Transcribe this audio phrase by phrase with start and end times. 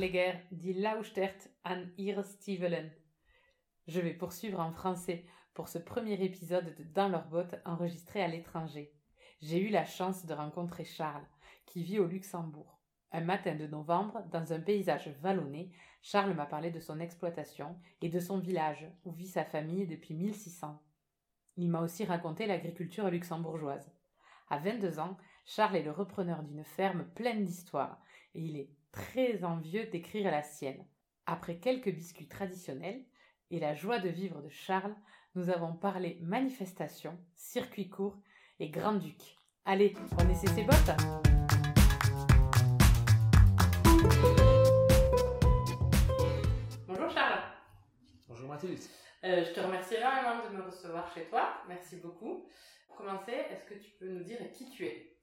[0.00, 1.84] Die Lauschtert an.
[3.86, 8.26] Je vais poursuivre en français pour ce premier épisode de Dans leurs bottes enregistré à
[8.26, 8.94] l'étranger.
[9.42, 11.26] J'ai eu la chance de rencontrer Charles,
[11.66, 12.80] qui vit au Luxembourg.
[13.12, 18.08] Un matin de novembre, dans un paysage vallonné, Charles m'a parlé de son exploitation et
[18.08, 20.82] de son village où vit sa famille depuis 1600.
[21.58, 23.92] Il m'a aussi raconté l'agriculture luxembourgeoise.
[24.48, 28.00] À 22 ans, Charles est le repreneur d'une ferme pleine d'histoire
[28.34, 30.84] et il est très envieux d'écrire la sienne.
[31.26, 33.04] Après quelques biscuits traditionnels
[33.50, 34.94] et la joie de vivre de Charles,
[35.34, 38.18] nous avons parlé manifestation, circuit court
[38.58, 39.36] et grand-duc.
[39.64, 40.90] Allez, on essaie ses bottes
[46.86, 47.42] Bonjour Charles.
[48.26, 48.80] Bonjour Mathilde.
[49.22, 51.62] Euh, je te remercie énormément de me recevoir chez toi.
[51.68, 52.48] Merci beaucoup.
[52.88, 55.16] Pour commencer, est-ce que tu peux nous dire qui tu es?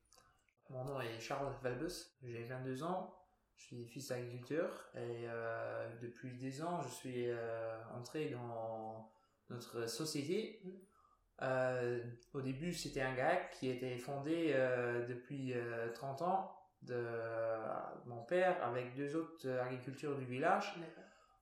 [0.70, 3.17] Mon nom est Charles Valbus, j'ai 22 ans,
[3.58, 9.10] je suis fils d'agriculteur et euh, depuis 10 ans je suis euh, entré dans
[9.50, 10.62] notre société.
[11.42, 14.54] Euh, au début c'était un GAC qui était fondé
[15.08, 15.54] depuis
[15.96, 17.04] 30 ans de
[18.06, 20.76] mon père avec deux autres agriculteurs du village.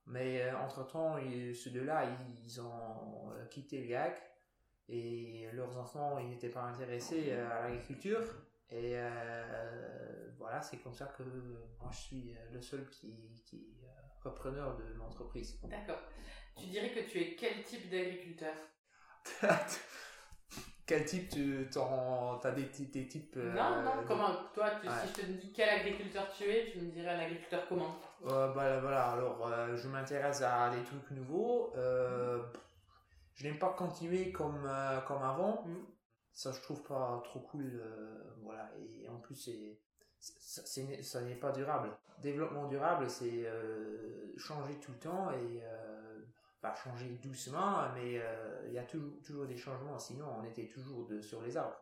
[0.07, 1.17] Mais entre-temps,
[1.53, 2.03] ceux deux-là,
[2.45, 4.21] ils ont quitté le GAC
[4.87, 8.21] et leurs enfants, ils n'étaient pas intéressés à l'agriculture.
[8.69, 11.23] Et euh, voilà, c'est comme ça que
[11.79, 15.59] moi je suis le seul qui, qui est repreneur de l'entreprise.
[15.63, 16.01] D'accord.
[16.57, 18.53] Tu dirais que tu es quel type d'agriculteur?
[20.85, 25.21] Quel type tu as des, des types euh, Non, non, comment Toi, tu, si je
[25.21, 27.95] te dis quel agriculteur tu es, tu me dirais un agriculteur comment?
[28.27, 31.73] Euh, bah, Voilà, alors euh, je m'intéresse à des trucs nouveaux.
[31.75, 32.43] Euh,
[33.33, 34.69] Je n'aime pas continuer comme,
[35.07, 35.63] comme avant.
[35.65, 35.75] Mm.
[36.35, 37.81] Ça, je trouve pas trop cool.
[38.43, 39.79] voilà, et en plus, c'est
[40.19, 41.89] ça n'est pas durable.
[42.21, 43.45] Développement durable, c'est
[44.37, 45.63] changer tout le temps et
[46.73, 51.05] changer doucement, mais euh, il y a toujours, toujours des changements, sinon on était toujours
[51.05, 51.77] de, sur les arbres.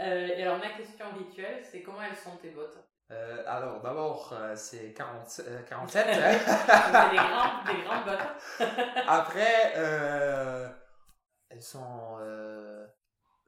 [0.00, 2.78] Euh, et alors ma question rituelle, c'est comment elles sont tes bottes?
[3.10, 6.06] Euh, alors d'abord c'est 40, 47.
[6.10, 8.28] c'est des, grandes, des grandes bottes.
[9.06, 9.72] Après
[11.50, 12.18] elles sont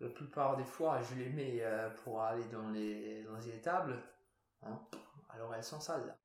[0.01, 1.63] la plupart des fois je les mets
[2.03, 4.03] pour aller dans les dans les étables.
[4.63, 4.79] Hein.
[5.29, 6.17] Alors elles sont sales.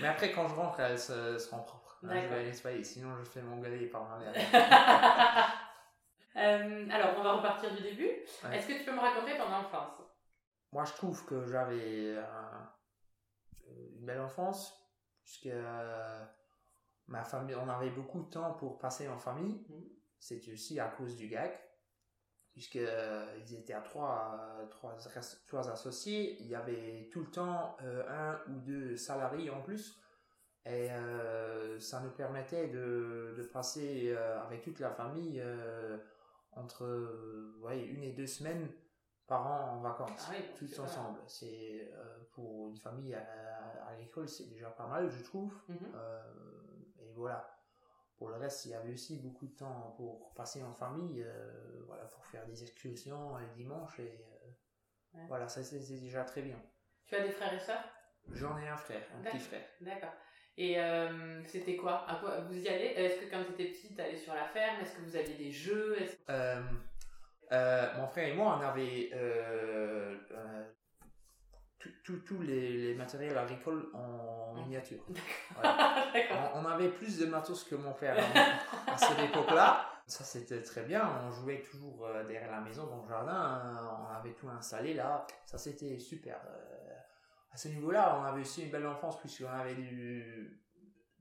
[0.00, 1.98] Mais après quand je rentre elles seront propres.
[2.02, 4.32] Non, je vais aller sinon je fais mon galet par ma mère.
[6.36, 8.10] euh, alors, on va repartir du début.
[8.52, 10.00] Est-ce que tu peux me raconter ton enfance?
[10.72, 12.16] Moi, je trouve que j'avais
[13.68, 14.74] une belle enfance,
[15.24, 16.24] puisque euh,
[17.08, 19.66] ma famille, on avait beaucoup de temps pour passer en famille.
[19.68, 19.82] Mm.
[20.18, 21.58] C'était aussi à cause du GAC,
[22.52, 24.96] puisqu'ils euh, étaient à trois, trois,
[25.46, 26.36] trois associés.
[26.40, 29.98] Il y avait tout le temps euh, un ou deux salariés en plus.
[30.66, 35.42] Et euh, ça nous permettait de, de passer euh, avec toute la famille
[36.52, 38.68] entre ouais, une et deux semaines
[39.26, 41.20] par an en vacances, ah tous ensemble.
[41.26, 41.88] C'est
[42.32, 45.54] pour une famille à, l'école, c'est déjà pas mal, je trouve.
[45.68, 45.78] Mhm.
[46.98, 47.59] et voilà.
[48.20, 51.26] Pour le reste, il y avait aussi beaucoup de temps pour passer en famille,
[51.86, 53.98] voilà, pour faire des excursions les dimanches.
[53.98, 54.26] Et
[55.26, 56.62] voilà, ça c'est déjà très bien.
[57.06, 57.82] Tu as des frères et sœurs?
[58.32, 59.64] J'en ai un frère, un petit frère.
[59.80, 60.12] D'accord.
[60.58, 62.06] Et euh, c'était quoi?
[62.06, 62.92] À quoi vous y allez?
[62.94, 64.82] Est-ce que quand tu étais petite, allais sur la ferme?
[64.82, 65.96] Est-ce que vous aviez des jeux?
[66.28, 66.62] Euh,
[67.52, 69.08] euh, Mon frère et moi, on avait
[72.04, 75.04] tous les, les, matériels agricoles en miniature.
[76.54, 78.16] on, avait plus de matos que mon père
[78.86, 79.86] à cette époque-là.
[80.06, 81.08] Ça, c'était très bien.
[81.24, 83.98] On jouait toujours derrière la maison, dans le jardin.
[84.02, 85.26] On avait tout installé là.
[85.46, 86.40] Ça, c'était super
[87.52, 90.60] à ce niveau-là, on avait aussi une belle enfance puisqu'on avait du,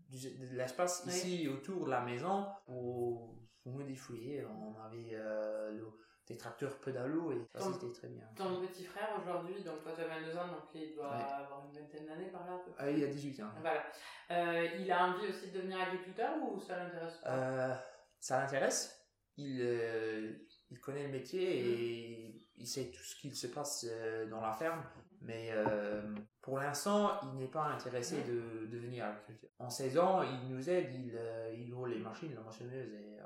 [0.10, 5.82] de l'espace ici autour de la maison pour, pour me On avait euh,
[6.30, 8.24] des tracteurs pédalos et ça c'était très bien.
[8.36, 11.80] Ton petit frère aujourd'hui, donc toi tu as 22 ans, donc il doit avoir une
[11.80, 13.52] vingtaine d'années par là ah, Il a 18 ans.
[13.62, 13.84] Voilà.
[14.32, 17.74] Euh, il a envie aussi de devenir agriculteur ou ça l'intéresse euh,
[18.20, 18.96] Ça l'intéresse.
[19.38, 19.60] Il,
[20.70, 22.40] il connaît le métier et mm.
[22.58, 23.86] il sait tout ce qu'il se passe
[24.30, 24.84] dans la ferme.
[25.22, 26.02] Mais euh,
[26.42, 29.50] pour l'instant, il n'est pas intéressé de, devenir agriculteur.
[29.60, 33.20] En 16 ans, il nous aide, il, euh, il roule les machines, la moissonneuse et...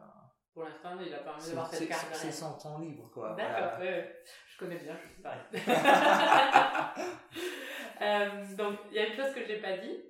[0.53, 3.35] Euh, pour l'instant, il a pas envie d'avoir cette carte C'est son temps libre, quoi.
[3.35, 5.41] D'accord, je connais bien, je suis pareil.
[8.57, 10.03] donc, il y a une chose que j'ai pas dit.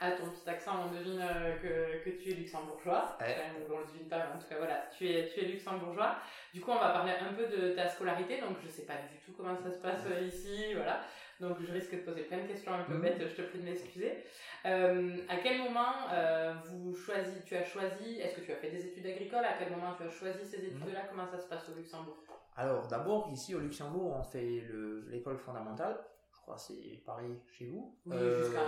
[0.00, 1.20] À ton petit accent, on devine
[1.60, 3.18] que, que tu es luxembourgeois.
[3.20, 3.36] Ouais.
[3.68, 6.20] on le devine pas, mais en tout cas, voilà, tu es, tu es luxembourgeois.
[6.54, 8.40] Du coup, on va parler un peu de ta scolarité.
[8.40, 11.00] Donc, je sais pas du tout comment ça se passe ici, voilà.
[11.40, 13.02] Donc, je risque de poser plein de questions un peu mhm.
[13.02, 14.24] bêtes, je te prie de m'excuser.
[14.66, 18.70] Euh, à quel moment euh, vous choisi, tu as choisi, est-ce que tu as fait
[18.70, 19.44] des études agricoles?
[19.44, 21.02] À quel moment tu as choisi ces études-là?
[21.02, 21.08] Mhm.
[21.10, 22.16] Comment ça se passe au Luxembourg?
[22.56, 24.64] Alors, d'abord, ici au Luxembourg, on fait
[25.08, 25.96] l'école fondamentale.
[26.32, 27.96] Je crois que c'est pareil chez vous.
[28.06, 28.60] Oui, jusqu'à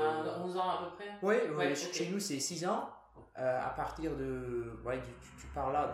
[0.44, 1.10] 11 euh, ans à peu près.
[1.22, 2.88] Oui, ouais, chez nous, c'est 6 ans.
[3.34, 4.80] À partir de.
[4.84, 5.92] Ouais, tu, tu parles là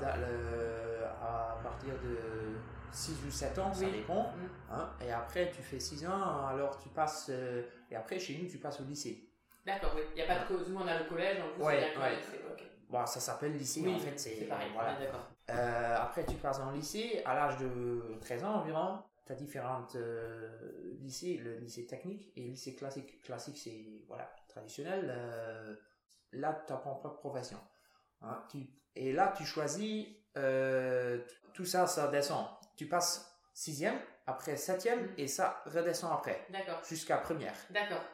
[1.22, 2.56] à partir de
[2.96, 4.22] 6 ou 7 ans, ça dépend.
[4.22, 4.72] Mm.
[4.72, 7.28] Hein, et après, tu fais 6 ans, alors tu passes.
[7.30, 9.28] Euh, et après, chez nous, tu passes au lycée.
[9.64, 10.02] D'accord, oui.
[10.14, 10.70] Il n'y a pas de.
[10.70, 12.16] Nous, on a le collège, donc vous, ouais, c'est ouais.
[12.16, 12.40] lycée.
[12.88, 14.18] Bon, ça s'appelle lycée, en fait.
[14.18, 14.68] C'est pareil.
[14.72, 14.96] Voilà.
[15.50, 18.98] Euh, après, tu passes en lycée, à l'âge de 13 ans environ.
[19.26, 23.20] Tu as différents euh, lycées, le lycée technique et le lycée classique.
[23.22, 25.12] Classique, c'est voilà, traditionnel.
[26.32, 27.58] Là, tu apprends pas de profession.
[28.22, 30.06] Hein, tu, et là, tu choisis.
[31.54, 32.46] tout ça, ça descend
[32.76, 35.14] tu passes sixième, après septième, mm.
[35.18, 36.46] et ça redescend après.
[36.50, 36.82] D'accord.
[36.84, 37.54] Jusqu'à première.
[37.70, 38.04] D'accord.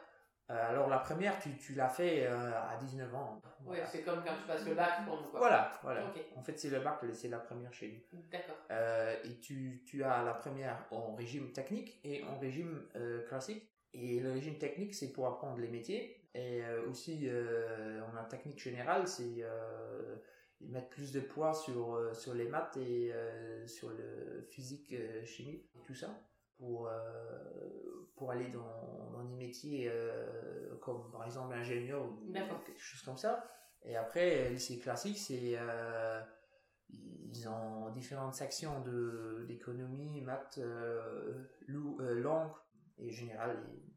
[0.49, 3.41] Euh, alors la première, tu, tu l'as fait euh, à 19 ans.
[3.65, 5.29] Oui, c'est comme quand tu passes le bac pour nous.
[5.29, 5.39] Quoi.
[5.39, 6.03] Voilà, voilà.
[6.35, 8.21] En fait, c'est le bac, c'est la première chez nous.
[8.29, 8.57] D'accord.
[8.71, 12.87] Euh, et tu, tu as la première en régime technique et en régime
[13.29, 13.69] classique.
[13.93, 16.22] Et le régime technique, c'est pour apprendre les métiers.
[16.35, 19.43] Et aussi, on a technique générale, c'est
[20.63, 24.93] ils mettent plus de poids sur, euh, sur les maths et euh, sur le physique,
[24.93, 26.09] euh, chimie, tout ça,
[26.57, 26.89] pour,
[28.15, 29.91] pour aller dans, dans des métiers
[30.81, 32.31] comme par exemple ingénieur ou
[32.65, 33.43] quelque chose comme ça.
[33.83, 35.57] Et après, lycée classique, c'est
[36.89, 40.59] ils ont différentes sections de d'économie, maths,
[41.67, 42.51] langue
[42.97, 43.61] et général.
[43.73, 43.92] Et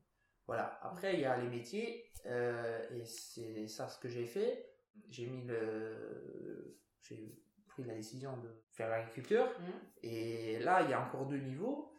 [0.47, 0.79] voilà.
[0.83, 4.77] Après, il y a les métiers et c'est ça ce que j'ai fait
[5.11, 7.35] j'ai mis le, j'ai
[7.69, 9.47] pris la décision de faire l'agriculture.
[9.47, 9.71] Mmh.
[10.03, 11.93] Et là, il y a encore deux niveaux.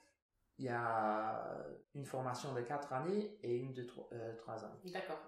[0.60, 1.56] Il y a
[1.94, 4.82] une formation de 4 années et une de 3, euh, ans.
[4.86, 5.20] D'accord.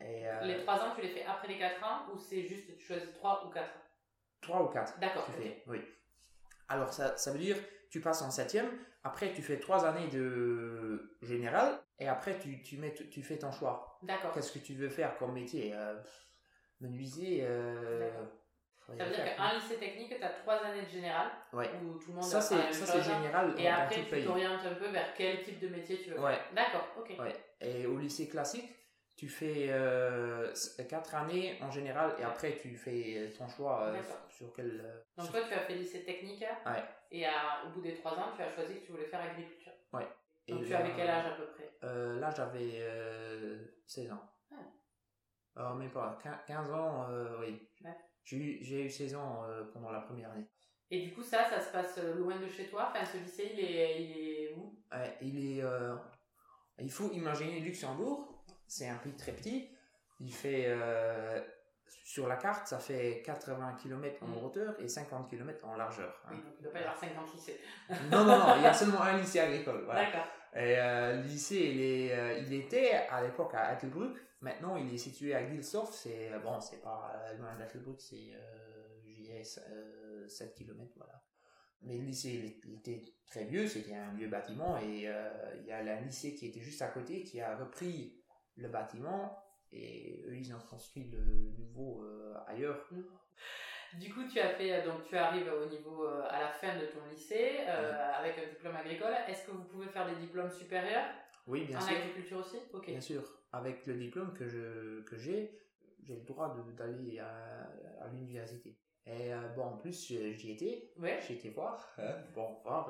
[0.00, 2.76] Et, euh, les 3 ans, tu les fais après les 4 ans ou c'est juste
[2.76, 3.70] tu choisis 3 ou 4
[4.40, 4.98] 3 ou 4.
[4.98, 5.28] D'accord.
[5.68, 5.78] Oui.
[6.68, 7.56] Alors, ça, ça veut dire,
[7.92, 8.58] tu passes en 7
[9.04, 13.52] après tu fais 3 années de général, et après tu, tu, mets, tu fais ton
[13.52, 13.98] choix.
[14.02, 14.32] D'accord.
[14.32, 15.94] Qu'est-ce que tu veux faire comme métier euh,
[16.80, 17.44] menuisier.
[17.44, 18.10] Euh,
[18.96, 21.28] ça veut dire qu'un lycée technique, tu as trois années de général.
[21.52, 21.70] Ouais.
[21.82, 23.54] Où tout le monde ça, c'est, ça, c'est général.
[23.58, 26.44] Et après, tu t'orientes un peu vers quel type de métier tu veux faire.
[26.54, 27.12] D'accord, ok.
[27.18, 27.36] Ouais.
[27.60, 28.70] Et au lycée classique,
[29.22, 30.52] tu fais euh,
[30.88, 34.80] quatre années en général et après tu fais ton choix euh, sur quel.
[34.84, 36.44] Euh, Donc toi, tu as fait lycée technique.
[36.66, 36.82] Ouais.
[37.12, 39.70] Et à, au bout des trois ans, tu as choisi que tu voulais faire agriculture.
[39.92, 40.08] Ouais.
[40.48, 41.72] Donc tu avais quel âge à peu près?
[41.82, 42.84] Là, j'avais
[43.86, 44.28] 16 ans.
[45.54, 46.18] Alors, même pas.
[46.48, 47.68] 15 ans, euh, oui.
[48.24, 50.48] J'ai eu 16 ans euh, pendant la première année.
[50.90, 52.88] Et du coup, ça, ça se passe euh, loin de chez toi?
[52.90, 54.82] Enfin, ce lycée, il est, il est où?
[55.20, 55.64] Il est...
[56.80, 58.31] il faut imaginer Luxembourg,
[58.72, 59.70] c'est un pays très petit.
[60.20, 60.68] Il fait...
[62.04, 64.44] sur la carte, ça fait 80 km en mm.
[64.44, 66.22] hauteur et 50 km en largeur.
[66.26, 66.30] Hein.
[66.32, 67.60] Oui, donc il ne doit pas y avoir 50 lycées.
[68.10, 69.82] non, non, non, il y a seulement un lycée agricole.
[69.84, 70.04] Voilà.
[70.04, 70.26] D'accord.
[70.54, 75.34] Et le lycée, il, est, il était à l'époque à Ettelbruck, Maintenant, il est situé
[75.36, 81.22] à Gilsdorf, c'est bon, c'est pas loin d'Attelbrück, c'est euh, 7 km, voilà.
[81.82, 85.72] Mais le lycée il était très vieux, c'était un vieux bâtiment et euh, il y
[85.72, 88.21] a un lycée qui était juste à côté qui a repris
[88.56, 89.42] le bâtiment
[89.72, 91.24] et eux ils ont construit le
[91.58, 92.86] nouveau euh, ailleurs.
[92.90, 93.02] Mmh.
[93.98, 96.78] Du coup, tu as fait euh, donc tu arrives au niveau euh, à la fin
[96.78, 99.14] de ton lycée avec un diplôme agricole.
[99.28, 101.10] Est-ce que vous pouvez faire des diplômes supérieurs
[101.46, 101.92] Oui, bien sûr.
[101.92, 102.86] En agriculture aussi, ok.
[102.86, 103.22] Bien sûr
[103.54, 105.60] avec le diplôme que je que j'ai,
[106.04, 108.78] j'ai le droit d'aller à, à l'université.
[109.04, 110.90] Et bon, en plus, j'y étais.
[110.96, 111.20] Ouais.
[111.20, 111.86] J'y étais voir.
[111.98, 112.88] Hein, bon, voir.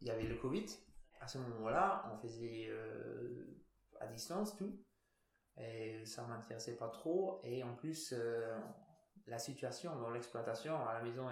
[0.00, 0.66] Il y avait le Covid.
[1.20, 2.68] À ce moment-là, on faisait
[4.00, 4.78] à distance tout.
[5.56, 7.40] Et ça m'intéressait pas trop.
[7.44, 8.12] Et en plus,
[9.26, 11.28] la situation dans l'exploitation à la maison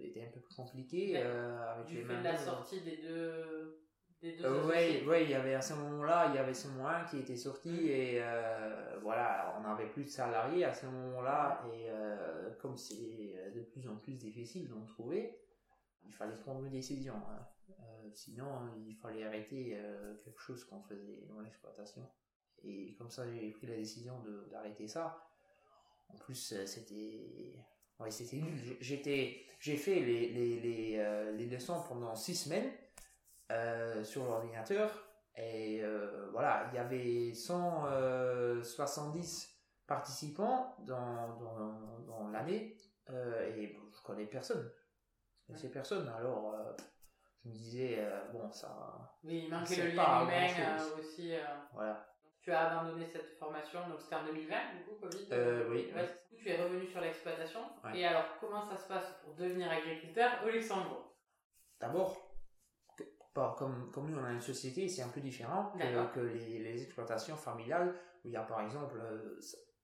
[0.00, 1.16] était un peu plus compliquée.
[1.16, 3.80] avec du les fait de la sortie des deux
[4.22, 7.36] oui, euh, il y avait à ce moment-là, il y avait ce mois qui était
[7.36, 7.86] sorti mm.
[7.86, 13.50] et euh, voilà, on n'avait plus de salariés à ce moment-là et euh, comme c'est
[13.54, 15.38] de plus en plus difficile d'en trouver,
[16.10, 17.14] il fallait prendre une décision.
[17.14, 17.46] hein.
[17.68, 22.04] Euh, sinon, il fallait arrêter euh, quelque chose qu'on faisait dans l'exploitation.
[22.64, 25.24] Et comme ça, j'ai pris la décision d'arrêter ça.
[26.08, 27.54] En plus, euh, c'était.
[28.08, 28.76] C'était nul.
[28.80, 28.96] J'ai
[29.76, 32.72] fait les, les, les, les leçons pendant six semaines
[34.02, 35.06] sur l'ordinateur.
[35.36, 35.82] Et
[36.32, 39.54] voilà, il y avait 170
[39.86, 42.78] participants dans, dans, dans l'année.
[43.10, 44.72] et bon, je connais personne.
[45.50, 46.08] Connaissais personne.
[46.08, 46.72] Alors, euh,
[47.44, 49.16] je me disais, euh, bon, ça.
[49.24, 51.32] Oui, il manquait le lien humain euh, aussi.
[51.74, 52.06] Voilà.
[52.40, 55.26] Tu as abandonné cette formation, donc c'était en 2020, du coup, Covid
[55.68, 56.38] oui, Ouais, oui.
[56.38, 57.60] Tu es revenu sur l'exploitation.
[57.84, 57.98] Ouais.
[57.98, 61.16] Et alors, comment ça se passe pour devenir agriculteur au Luxembourg?
[61.80, 62.30] D'abord,
[63.56, 66.82] comme, comme nous on a une société, c'est un peu différent que, que les, les
[66.82, 69.38] exploitations familiales, où il y a par exemple, euh,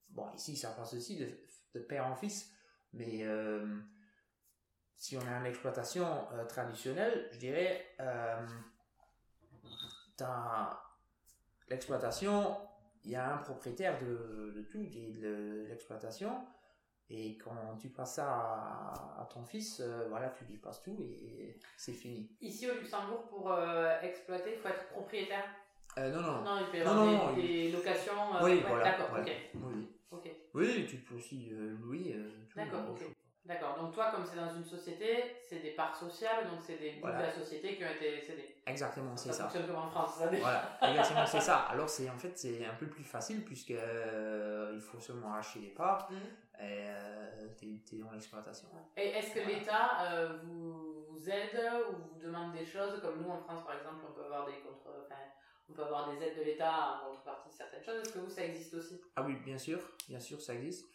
[0.08, 1.28] bon ici ça passe aussi de,
[1.74, 2.52] de père en fils,
[2.92, 3.80] mais euh,
[4.96, 8.46] si on a une exploitation euh, traditionnelle, je dirais, euh,
[10.18, 10.70] dans
[11.68, 12.56] l'exploitation,
[13.04, 16.46] il y a un propriétaire de, de tout, de, de l'exploitation,
[17.08, 20.96] et quand tu passes ça à, à ton fils, euh, voilà, tu lui passes tout
[21.00, 22.28] et c'est fini.
[22.40, 25.44] Ici au Luxembourg, pour euh, exploiter, il faut être propriétaire?
[25.98, 26.42] Euh, non, non.
[26.42, 28.34] Non, il peut y avoir non, des, non, des locations.
[28.34, 28.84] euh, oui, ouais, voilà.
[28.84, 29.26] D'accord, voilà.
[30.10, 30.30] ok.
[30.54, 30.86] Oui.
[30.88, 32.16] tu peux aussi euh, louer.
[32.56, 33.04] D'accord, ok.
[33.46, 33.76] D'accord.
[33.78, 37.00] Donc toi, comme c'est dans une société, c'est des parts sociales, donc c'est des bouts
[37.02, 37.18] Voilà.
[37.18, 38.56] de la société qui ont été cédés.
[38.66, 39.42] Exactement, c'est Ça, ça.
[39.44, 40.42] fonctionne comme en France, ça déjà.
[40.42, 41.56] Voilà, exactement, c'est ça.
[41.70, 45.60] Alors, c'est en fait, c'est un peu plus facile puisque euh, il faut seulement acheter
[45.60, 46.18] les parts Mhm.
[46.18, 48.68] et euh, t'es t'es dans l'exploitation.
[48.96, 49.58] Et est-ce que Voilà.
[49.58, 51.60] l'État euh, vous, vous aide
[51.90, 53.00] ou vous demande des choses?
[53.00, 55.20] Comme nous en France par exemple on peut avoir des contre enfin,
[55.70, 58.30] on peut avoir des aides de l'État en contrepartie de certaines choses est-ce que vous
[58.30, 59.00] ça existe aussi?
[59.14, 60.88] Ah oui, bien sûr, bien sûr, ça existe.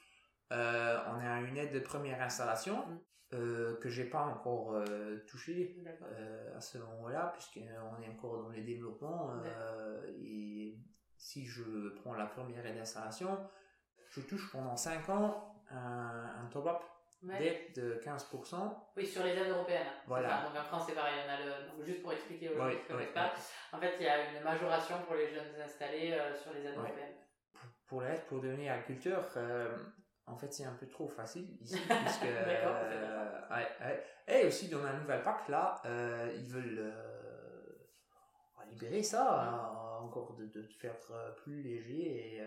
[0.51, 3.00] Euh, on a une aide de première installation Mhm.
[3.34, 5.77] euh, que j'ai pas encore euh, touchée.
[6.03, 9.31] Euh, à ce moment-là, puisqu'on est encore dans les développements.
[10.08, 10.77] et
[11.17, 13.38] si je prends la première aide d'installation,
[14.10, 16.81] je touche pendant 5 ans un, un top-up
[17.24, 17.38] Ouais.
[17.38, 18.74] d'aide de 15%.
[18.98, 19.86] Oui, sur les aides européennes.
[20.08, 20.41] Voilà.
[20.41, 22.77] Donc en France c'est pareil, on a le donc, juste pour expliquer aux gens qui
[22.88, 23.31] connaissent oui, pas.
[23.74, 26.86] En fait, il y a une majoration pour les jeunes installés sur les aides Ouais.
[26.86, 27.13] européennes.
[27.86, 29.77] Pour l'aide pour devenir agriculteur, euh,
[30.32, 32.24] en fait, c'est un peu trop facile ici, puisque.
[32.26, 34.04] Euh, ouais, ouais.
[34.28, 37.74] Et aussi, dans la nouvelle PAC, là, euh, ils veulent euh,
[38.70, 40.98] libérer ça, hein, encore de, de faire
[41.38, 42.42] plus léger et.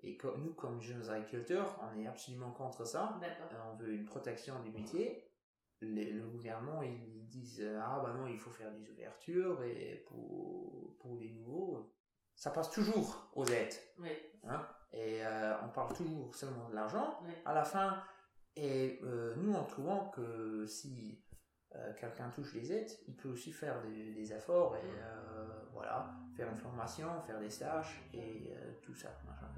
[0.00, 3.18] Et comme nous, comme jeunes agriculteurs, on est absolument contre ça.
[3.72, 5.24] On veut une protection du métier.
[5.80, 10.96] Les- le gouvernement, ils disent ah bah non, il faut faire des ouvertures et pour,
[11.00, 11.92] pour les nouveaux,
[12.36, 13.74] ça passe toujours aux aides.
[13.98, 14.10] Oui.
[14.44, 14.64] hein.
[14.92, 17.32] Et euh, on parle toujours seulement de l'argent Oui.
[17.44, 18.02] à la fin.
[18.56, 21.22] Et euh, nous, en trouvant que si
[21.76, 24.90] euh, quelqu'un touche les aides, il peut aussi faire des, des efforts et
[25.72, 28.52] voilà, faire une formation, faire des stages et
[28.82, 29.10] tout ça.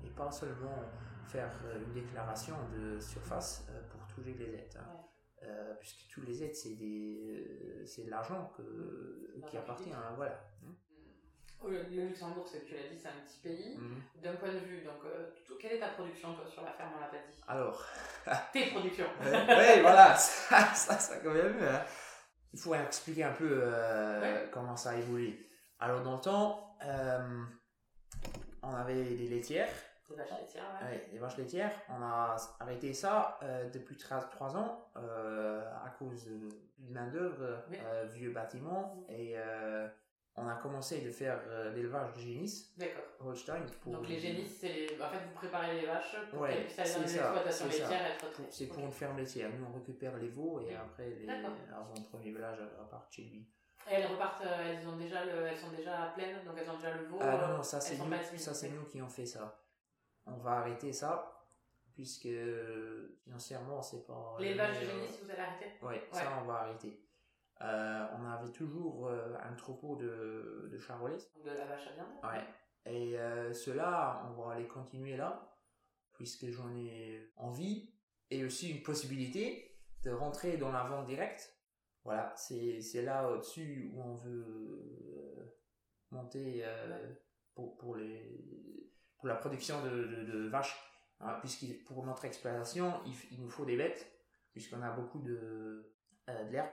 [0.05, 0.83] Et pas seulement
[1.27, 1.51] faire
[1.87, 4.77] une déclaration de surface pour toucher les aides.
[4.79, 5.47] hein.
[5.79, 9.85] Puisque tous les aides, c'est des, c'est de l'argent que, qui appartient.
[9.85, 9.97] public.
[9.99, 10.39] hein, voilà.
[11.69, 13.76] Le Luxembourg, c'est tu l'as dit, c'est un petit pays.
[13.79, 14.02] Mhm.
[14.23, 17.00] D'un point de vue, donc, euh, quelle est ta production toi sur la ferme On
[17.00, 17.40] l'a pas dit.
[17.47, 17.85] Alors,
[18.52, 19.07] Tes productions.
[19.23, 21.57] oui, voilà, ça, ça, ça quand même.
[21.62, 21.83] hein.
[22.52, 24.50] Il faut expliquer un peu euh, Ouais.
[24.52, 25.49] comment ça a évolué.
[25.79, 27.43] Alors, dans le temps, euh,
[28.62, 29.69] on avait des laitières,
[30.09, 30.88] Des vaches laitières, ouais.
[30.90, 31.73] ouais, des vaches laitières.
[31.88, 33.38] On a arrêté ça
[33.73, 36.49] depuis 3 ans à cause de
[36.90, 37.62] main-d'œuvre,
[38.12, 39.05] vieux bâtiments.
[39.09, 39.37] Et
[40.37, 43.03] on a commencé de faire euh, l'élevage de génisses, D'accord.
[43.21, 43.67] Holstein.
[43.83, 46.79] Pour, Donc les génisses, c'est en fait vous préparez les vaches pour Ouais, qu'elles puissent
[46.79, 48.49] aller dans les exploitations laitières et être traitées.
[48.51, 48.85] C'est pour Ok.
[48.85, 49.51] une ferme laitière.
[49.59, 53.47] Nous, on récupère les veaux et après, les, avant le premier village, repartent chez lui.
[53.91, 55.47] Et elles repartent, euh, elles, ont déjà le...
[55.47, 57.19] elles sont déjà pleines, donc elles ont déjà le veau.
[57.21, 59.59] Ah euh, non, non, ça c'est nous, ça, c'est nous qui ont fait ça.
[60.27, 61.45] On va arrêter ça,
[61.95, 64.37] puisque euh, financièrement, c'est pas.
[64.39, 65.73] L'élevage de euh, génisses, vous allez arrêter?
[65.83, 67.03] Ouais, ça on va arrêter.
[67.62, 71.19] Euh, on avait toujours euh, un troupeau de, de charolais.
[71.45, 72.45] De la vache à viande Ouais.
[72.87, 75.55] Et euh, ceux-là, on va les continuer là,
[76.14, 77.93] puisque j'en ai envie,
[78.31, 81.55] et aussi une possibilité de rentrer dans la vente directe.
[82.05, 84.47] Voilà, c'est c'est là au-dessus où on veut
[85.37, 85.59] euh,
[86.11, 86.64] monter
[87.55, 90.79] pour, pour, les, pour la production de, de, de vaches.
[91.21, 94.11] Hein, puisque pour notre exploitation, il, il nous faut des bêtes,
[94.52, 95.95] puisqu'on a beaucoup de,
[96.26, 96.71] de l'herbe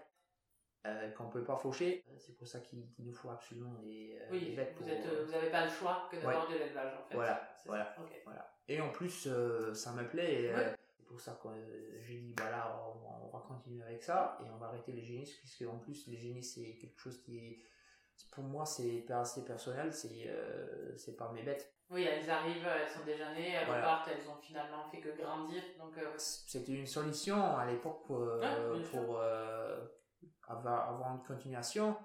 [0.87, 2.03] euh, qu'on ne peut pas faucher.
[2.17, 4.75] C'est pour ça qu'il nous faut absolument des, euh, bêtes.
[4.79, 7.15] vous euh, euh, vous n'avez pas le choix que d'avoir de l'élevage en fait.
[7.15, 7.85] Voilà, C'est voilà.
[7.95, 8.11] ça, ok.
[8.25, 8.53] Voilà.
[8.67, 10.51] Et en plus, euh, ça me plaît.
[10.51, 10.75] euh, Ouais.
[11.07, 14.37] pour ça que euh, j'ai dit, bah là, on, va- on va continuer avec ça
[14.45, 17.37] et on va arrêter les génisses, puisque en plus, les génisses, c'est quelque chose qui
[17.37, 17.59] est,
[18.31, 21.71] pour moi, c'est assez personnel, c'est euh, c'est pas mes bêtes.
[21.89, 23.79] Oui, elles arrivent, elles sont déjà nées, elles Voilà.
[23.81, 25.63] repartent, elles ont finalement fait que grandir.
[25.79, 29.87] Donc, euh, C'était une solution à l'époque pour, euh, Ah, euh,
[30.47, 31.95] avoir, avoir une continuation.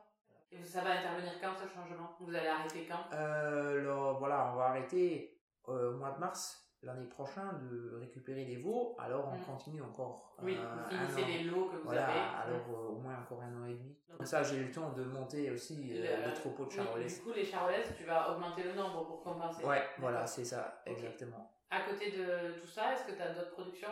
[0.51, 2.17] et ça va intervenir quand ce changement?
[2.21, 3.15] Vous allez arrêter quand?
[3.17, 8.45] Euh, alors, voilà, on va arrêter euh, au mois de mars l'année prochaine de récupérer
[8.45, 9.45] des veaux, alors on Mm.
[9.45, 12.09] continue encore Oui, euh, vous finissez les lots que vous Voilà,
[12.41, 12.53] avez.
[12.53, 13.97] alors euh, au moins encore un an et demi.
[14.17, 16.77] Comme ça, j'ai eu le temps de monter aussi euh, Le- le troupeau de Oui,
[16.77, 17.19] charolaises.
[17.19, 19.65] du coup, les charolaises, tu vas augmenter le nombre pour compenser.
[19.65, 21.53] Ouais, voilà, c'est ça, exactement.
[21.75, 23.89] À côté de tout ça, est-ce que tu as d'autres productions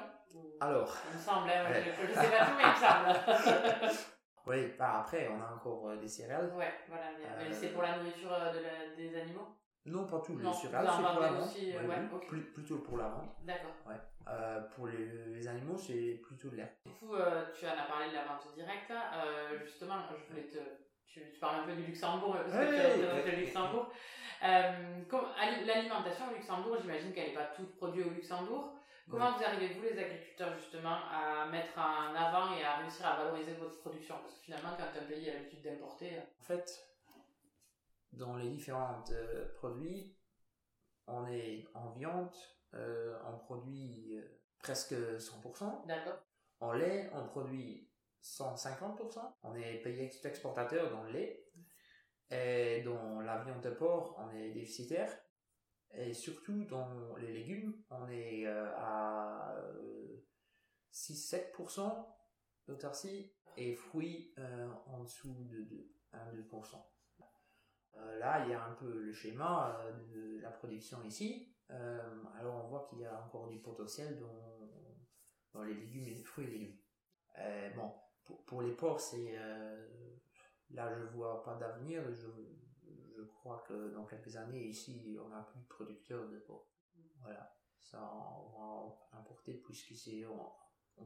[0.61, 1.83] Alors, Il me semble, hein, Ouais.
[1.83, 3.99] je, je sais pas tout, mais il me semble.
[4.47, 6.53] oui, bah, après, on a encore euh, des céréales.
[6.55, 7.07] ouais, voilà.
[7.19, 9.49] mais- mais Euh, c'est pour la nourriture euh, de la- des animaux?
[9.87, 11.57] Non, pas tout, les céréales, c'est pour la vente.
[11.57, 13.31] ouais, plus- plutôt pour la vente.
[13.45, 13.71] D'accord.
[14.29, 16.69] Euh, pour les, les animaux, c'est plutôt de l'herbe.
[16.85, 18.91] Du coup, euh, tu en as parlé de la vente directe.
[18.91, 20.59] Euh, justement, je voulais te.
[21.13, 23.31] Tu, tu parles un peu du Luxembourg, parce que tu ouais.
[23.37, 23.93] le Luxembourg.
[24.43, 25.03] Euh,
[25.67, 28.75] L'alimentation au Luxembourg, j'imagine qu'elle n'est pas toute produite au Luxembourg.
[29.11, 33.55] Comment vous arrivez-vous, les agriculteurs, justement, à mettre en avant et à réussir à valoriser
[33.55, 34.15] votre production?
[34.23, 36.15] Parce que finalement, quand un pays a l'habitude d'importer.
[36.17, 36.71] euh, En fait,
[38.13, 40.17] dans les différents euh, produits,
[41.09, 42.31] on est en viande,
[42.75, 44.17] euh, on produit
[44.63, 45.87] presque 100%.
[45.87, 46.21] D'accord
[46.61, 47.90] En lait, on produit
[48.23, 49.19] 150%.
[49.43, 51.47] On est pays ex- exportateur dans le lait.
[52.31, 55.11] Et dans la viande de porc, on est déficitaire.
[55.93, 60.25] Et surtout dans les légumes, on est euh, à euh,
[60.93, 62.07] 6-7%
[62.69, 66.87] d'autarcie et fruits euh, en dessous de 2, 1-2%.
[67.97, 71.57] Euh, là, il y a un peu le schéma de la production ici.
[72.37, 76.47] Alors on voit qu'il y a encore du potentiel dans, les légumes et les fruits
[76.47, 76.79] et légumes.
[77.77, 77.95] Bon,
[78.47, 79.87] pour, les porcs, c'est euh,
[80.71, 82.03] là je vois pas d'avenir.
[82.13, 82.29] Je,
[83.17, 86.69] je crois que dans quelques années ici, on n'a plus de producteurs de porcs.
[87.23, 90.57] Voilà, ça on va importer puisque c'est en,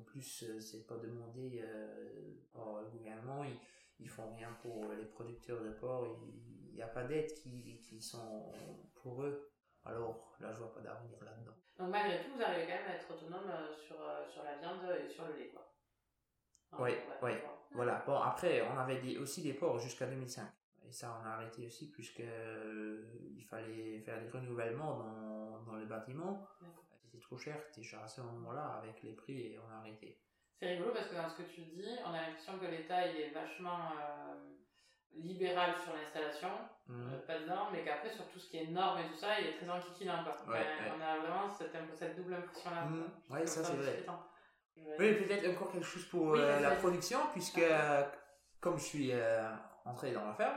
[0.07, 3.44] plus euh, c'est pas demandé euh, par le gouvernement.
[3.44, 3.59] Ils,
[4.01, 6.18] ils font rien pour les producteurs de porc.
[6.27, 8.53] Il n'y a pas d'aide qui, qui sont
[8.96, 9.53] pour eux.
[9.85, 11.55] Alors là, je vois pas d'avenir là-dedans.
[11.79, 13.96] Donc, malgré tout, vous arrivez quand même à être autonome sur,
[14.33, 15.74] sur la viande et sur le lait, quoi.
[16.79, 16.91] Oui,
[17.23, 17.33] oui.
[17.73, 18.03] Voilà.
[18.07, 20.47] Bon, après, on avait des- aussi des porcs jusqu'à 2005.
[20.87, 23.03] Et ça, on a arrêté aussi puisque euh,
[23.37, 26.47] il fallait faire des renouvellements dans, dans le bâtiment.
[27.03, 30.21] C'était trop cher déjà à ce moment-là avec les prix et on a arrêté.
[30.61, 33.17] C'est rigolo parce que dans ce que tu dis, on a l'impression que l'État il
[33.21, 34.35] est vachement euh,
[35.17, 36.49] libéral sur l'installation,
[36.89, 37.13] Mhm.
[37.15, 39.41] euh, pas de normes, mais qu'après sur tout ce qui est normes et tout ça,
[39.41, 40.23] il est très enquiquinant.
[40.25, 40.93] Ouais, Enfin, ouais.
[40.97, 42.85] On a vraiment cette, cette double impression là.
[42.85, 43.11] Mhm.
[43.31, 44.05] Ouais, ça, c'est vrai.
[44.07, 44.15] Oui,
[44.77, 48.03] Oui, peut-être encore quelque chose pour Oui, euh, la production, puisque euh,
[48.61, 49.49] comme je suis euh,
[49.85, 50.57] entré dans la ferme,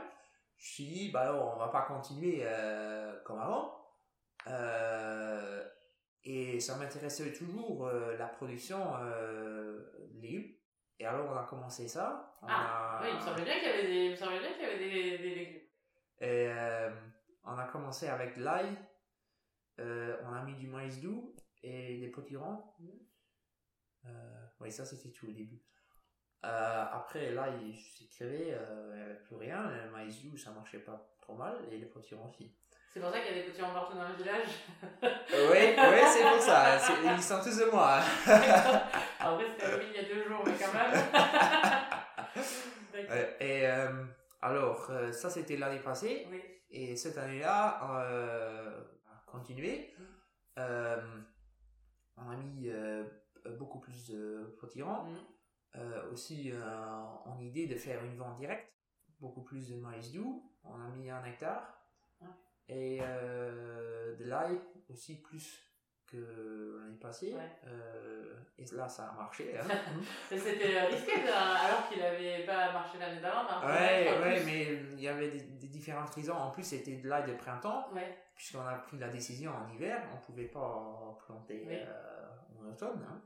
[0.56, 3.74] je me suis dit, bah alors on va pas continuer euh, comme avant.
[6.24, 10.52] Et ça m'intéressait toujours la production de légumes.
[10.98, 12.36] Et alors on a commencé ça.
[12.42, 14.52] Ah, a- Oui, il me semblait bien qu'il y avait des, il me semblait bien
[14.54, 15.60] qu'il y avait des, des légumes.
[16.20, 16.48] Et
[17.44, 18.76] on a commencé avec l'ail,
[19.78, 22.62] on a mis du maïs doux et des potirons.
[22.80, 22.98] Mhm.
[24.08, 25.60] Euh, oui, ça c'était tout au début.
[26.44, 29.70] Euh, après, l'ail s'est crevé, euh, il n'y avait plus rien.
[29.70, 32.52] Le maïs doux, ça marchait pas trop mal et les potirons aussi.
[32.94, 34.48] C'est pour ça qu'il y a des potirons partout dans le village.
[35.02, 36.78] Oui, oui c'est pour ça.
[37.04, 38.00] Ils sont tous de moi.
[39.20, 40.94] En vrai, c'était il y a deux jours, mais quand même.
[43.40, 44.04] Et euh,
[44.40, 46.26] alors, ça c'était l'année passée.
[46.30, 46.40] Oui.
[46.70, 49.94] Et cette année-là, euh, on a continué.
[49.98, 50.02] Mm.
[50.58, 50.96] Euh,
[52.16, 52.70] on a mis
[53.56, 55.04] beaucoup plus de potirons.
[55.04, 55.16] Mhm.
[55.76, 56.64] Euh, aussi euh,
[57.26, 58.72] en idée de faire une vente directe.
[59.20, 60.50] Beaucoup plus de maïs doux.
[60.64, 61.74] On a mis un hectare.
[62.70, 65.58] Et euh, de l'ail aussi plus
[66.06, 67.34] que l'année passée.
[67.34, 67.50] Ouais.
[67.66, 69.58] Euh, et là, ça a marché.
[69.58, 69.64] hein.
[70.28, 73.66] C'était euh, risqué, alors qu'il avait pas marché l'année d'avant.
[73.66, 76.34] ouais, mais il y avait des, des différentes raisons.
[76.34, 77.88] En plus, c'était de l'ail de printemps.
[77.94, 78.16] Ouais.
[78.34, 82.26] puisqu'on a pris la décision en hiver, on ne pouvait pas planter euh,
[82.58, 83.06] en automne.
[83.08, 83.22] hein.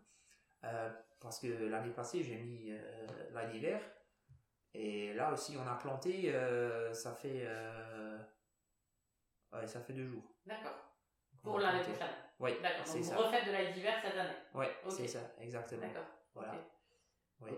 [0.64, 3.80] Euh, parce que l'année passée, j'ai mis euh, l'ail d'hiver.
[4.74, 7.46] Et là aussi, on a planté, euh, ça fait
[9.52, 10.24] ouais, ça fait deux jours.
[10.46, 10.76] D'accord.
[11.42, 12.08] Pour l'année prochaine.
[12.38, 12.94] Oui, D'accord.
[12.94, 13.14] Donc, ça.
[13.16, 14.36] vous refaites de l'ail d'hiver cette année.
[14.54, 14.92] Ok.
[14.92, 15.82] c'est ça, exactement.
[15.86, 16.06] D'accord.
[16.34, 16.54] Voilà.
[17.40, 17.50] Oui.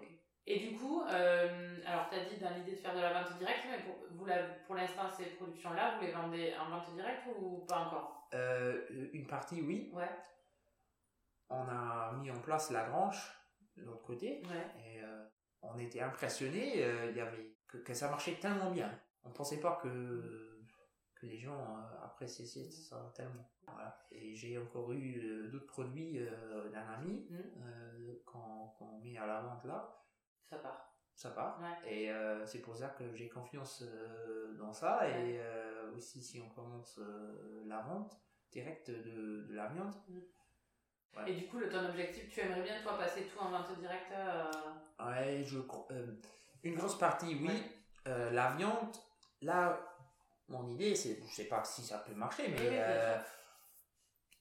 [0.46, 3.38] Et du coup, euh, alors tu as dit dans l'idée de faire de la vente
[3.38, 7.22] directe, mais pour, vous la- pour l'instant, ces productions-là, vous les vendez en vente directe
[7.38, 8.28] ou pas encore?
[8.34, 9.90] Euh, une partie, oui.
[9.94, 10.08] Ouais.
[11.48, 13.32] On a mis en place la grange
[13.76, 14.42] de l'autre côté.
[14.46, 14.82] Ouais.
[14.84, 15.24] Et euh,
[15.62, 16.84] on était impressionnés.
[16.84, 18.90] euh, il y avait que, que ça marchait tellement bien.
[19.24, 20.60] On pensait pas que,
[21.14, 23.50] que les gens euh, appréciaient ça tellement.
[23.66, 23.98] Voilà.
[24.10, 26.20] Et j'ai encore eu d'autres produits
[26.72, 30.04] d'un ami euh, qu'on met à la vente là.
[30.44, 30.94] Ça part.
[31.14, 31.60] Ça part.
[31.60, 31.92] Ouais.
[31.92, 32.12] Et
[32.44, 33.82] c'est pour ça que j'ai confiance
[34.58, 35.08] dans ça.
[35.08, 35.40] Et
[35.96, 37.00] aussi, si on commence
[37.64, 38.20] la vente
[38.52, 39.94] directe de, de la viande,
[41.16, 41.30] Ouais.
[41.30, 44.12] Et du coup, le, ton objectif, tu aimerais bien, toi, passer tout en vente directe
[44.12, 44.44] euh,
[45.06, 45.58] Ouais, je
[45.92, 46.06] euh,
[46.62, 47.46] une grosse partie, oui.
[47.48, 47.62] Ouais.
[48.08, 48.96] Euh, la viande,
[49.42, 49.78] là,
[50.48, 53.16] mon idée, c'est, je sais pas si ça peut marcher, mais Oui, euh,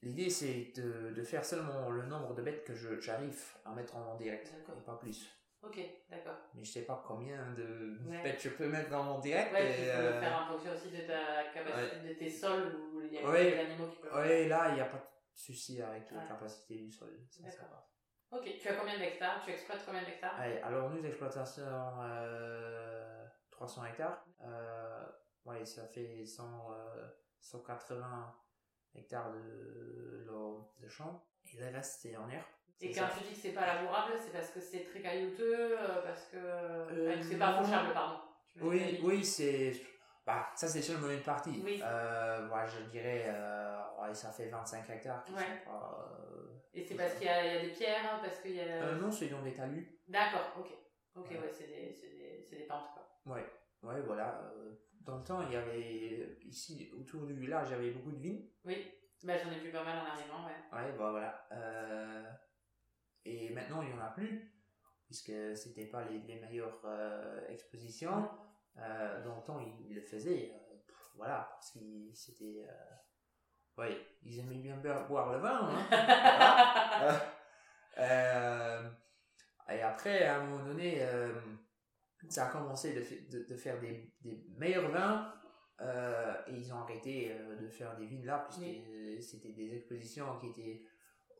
[0.02, 3.96] l'idée, c'est de, de faire seulement le nombre de bêtes que je, j'arrive à mettre
[3.96, 5.30] en direct, et pas plus.
[5.62, 5.78] Ok,
[6.10, 6.36] d'accord.
[6.54, 8.22] Mais je sais pas combien de Ouais.
[8.22, 9.50] bêtes je peux mettre en direct.
[9.54, 13.00] Ouais, et, euh, le faire en fonction aussi de ta capacité, de tes sols où
[13.00, 13.50] il y a Ouais.
[13.52, 14.14] des animaux qui peuvent.
[14.14, 15.02] ouais, là, il n'y a pas de
[15.34, 16.28] souci avec la Ouais.
[16.28, 17.10] capacité du sol.
[17.30, 17.88] Ça, ça va.
[18.38, 21.62] Ok, tu as combien d'hectares Tu exploites combien d'hectares Ouais, alors nous, exploitation
[22.02, 24.24] euh, 300 hectares.
[24.42, 25.04] Euh,
[25.44, 27.06] ouais, ça fait 100, euh,
[27.40, 28.34] 180
[28.96, 29.38] hectares de,
[30.26, 31.24] de, de champs.
[31.52, 32.42] Et le reste, c'est en herbe.
[32.80, 33.12] Et quand ça.
[33.16, 36.36] tu dis que c'est pas labourable, c'est parce que c'est très caillouteux, euh, parce que.
[36.36, 37.62] Euh, que c'est pas non.
[37.62, 38.18] fauchable, pardon.
[38.52, 39.72] Tu Oui, oui, c'est.
[40.26, 41.60] Bah, ça, c'est seulement une partie.
[41.62, 41.80] Oui.
[41.84, 45.62] Euh, je dirais, euh, ouais, ça fait 25 hectares Ouais.
[45.68, 48.64] euh, Et c'est parce qu'il y, y a des pierres, parce qu'il y a.
[48.84, 50.00] euh, non, c'est dans des talus.
[50.08, 50.68] D'accord, ok.
[51.16, 51.38] Ok, Ouais.
[51.38, 53.34] ouais, c'est des, c'est des, des pentes, quoi.
[53.34, 53.44] Ouais,
[53.82, 54.50] ouais, voilà.
[55.02, 56.38] Dans le temps, il y avait.
[56.42, 58.48] Ici, autour du village, il y avait beaucoup de vignes.
[58.64, 58.90] Oui,
[59.22, 60.52] bah, j'en ai vu pas mal en arrivant, ouais.
[60.72, 62.40] Ouais, bah voilà.
[63.26, 64.52] Et maintenant, il n'y en a plus,
[65.06, 66.80] puisque c'était pas les, les meilleures
[67.48, 68.28] expositions.
[68.78, 72.66] Euh, dans le temps, ils, ils le faisaient, euh, pff, voilà, parce qu'ils c'était.
[72.68, 75.68] euh, ouais, ils aimaient bien boire, le vin.
[75.68, 75.86] Hein,
[76.98, 77.22] voilà.
[77.98, 78.90] Euh,
[79.68, 81.32] et après, à un moment donné, euh,
[82.28, 85.32] ça a commencé de, fa- de, de faire des, des meilleurs vins.
[85.80, 89.22] euh, et ils ont arrêté de faire des vignes là, puisque Oui.
[89.22, 90.82] c'était des expositions qui étaient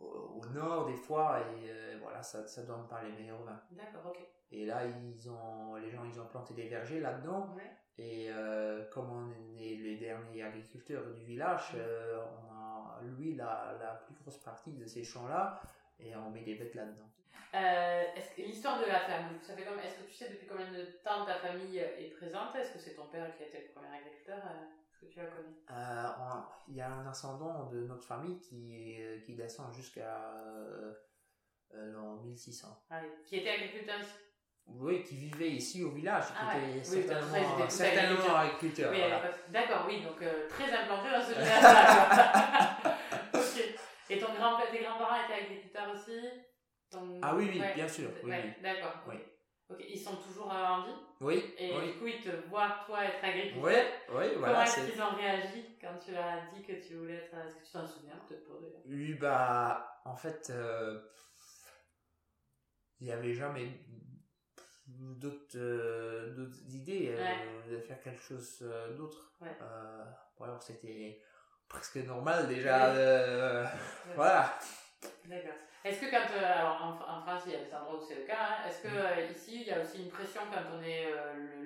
[0.00, 3.60] au, au nord des fois, et voilà, ça ne donne pas les meilleurs vins.
[3.72, 4.18] D'accord, ok.
[4.56, 7.52] Et là, ils ont, les gens, ils ont planté des vergers là-dedans.
[7.56, 7.70] Ouais.
[7.98, 13.76] Et euh, comme on est les derniers agriculteurs du village, euh, on a, lui, la,
[13.80, 15.60] la plus grosse partie de ces champs-là,
[15.98, 17.08] et on met des bêtes là-dedans.
[17.54, 18.04] Euh,
[18.38, 21.24] l'histoire de la ferme, ça fait comme, est-ce que tu sais depuis combien de temps
[21.24, 22.54] ta famille est présente?
[22.56, 25.26] Est-ce que c'est ton père qui a été le premier agriculteur Est-ce que tu la
[25.26, 30.20] connais on- Il y a un ascendant de notre famille qui, qui descend jusqu'à
[31.72, 32.68] l'an 1600.
[32.90, 33.00] Ah.
[33.24, 34.14] Qui était agriculteur ici
[34.66, 36.62] Oui, qui vivait ici au village, qui Ah ouais.
[36.78, 38.90] était Oui, certainement, étaient tous certainement agriculteur.
[38.90, 39.20] Oui, voilà.
[39.48, 42.78] D'accord, oui, donc euh, très implanté dans ce village-là.
[43.34, 43.74] ok.
[44.10, 46.18] Et ton grand tes grands-parents étaient agriculteurs aussi?
[46.90, 48.56] Ton- Ah oui, oui, bien sûr, oui, ouais.
[48.62, 49.02] D'accord.
[49.08, 49.16] Oui.
[49.70, 50.92] Ok, ils sont toujours euh, en vie?
[51.20, 51.92] Oui, et oui.
[51.92, 53.62] du coup ils te voient toi être agriculteur?
[53.64, 53.72] Oui,
[54.10, 54.62] oui, Comment voilà.
[54.64, 57.34] est-ce c'est- qu'ils ont réagi quand tu leur as dit que tu voulais être.
[57.34, 58.82] Est-ce que tu t'en souviens peut-être pas d'ailleurs?
[58.86, 61.00] Oui, bah, en fait, euh,
[63.00, 63.68] il n'y avait jamais
[64.86, 67.70] d'autres euh, d'autres idées euh, Ouais.
[67.70, 69.32] de faire quelque chose euh, d'autre.
[69.40, 69.56] Ouais.
[70.38, 71.20] Bon, alors c'était
[71.68, 72.92] presque normal déjà.
[74.14, 74.58] Voilà.
[75.26, 75.52] D'accord.
[75.84, 76.22] Est-ce que quand.
[76.42, 78.36] alors en, en France, il y a des endroits où c'est le cas.
[78.40, 78.68] hein.
[78.68, 79.32] Est-ce que Mm.
[79.32, 81.06] ici, il y a aussi une pression quand on est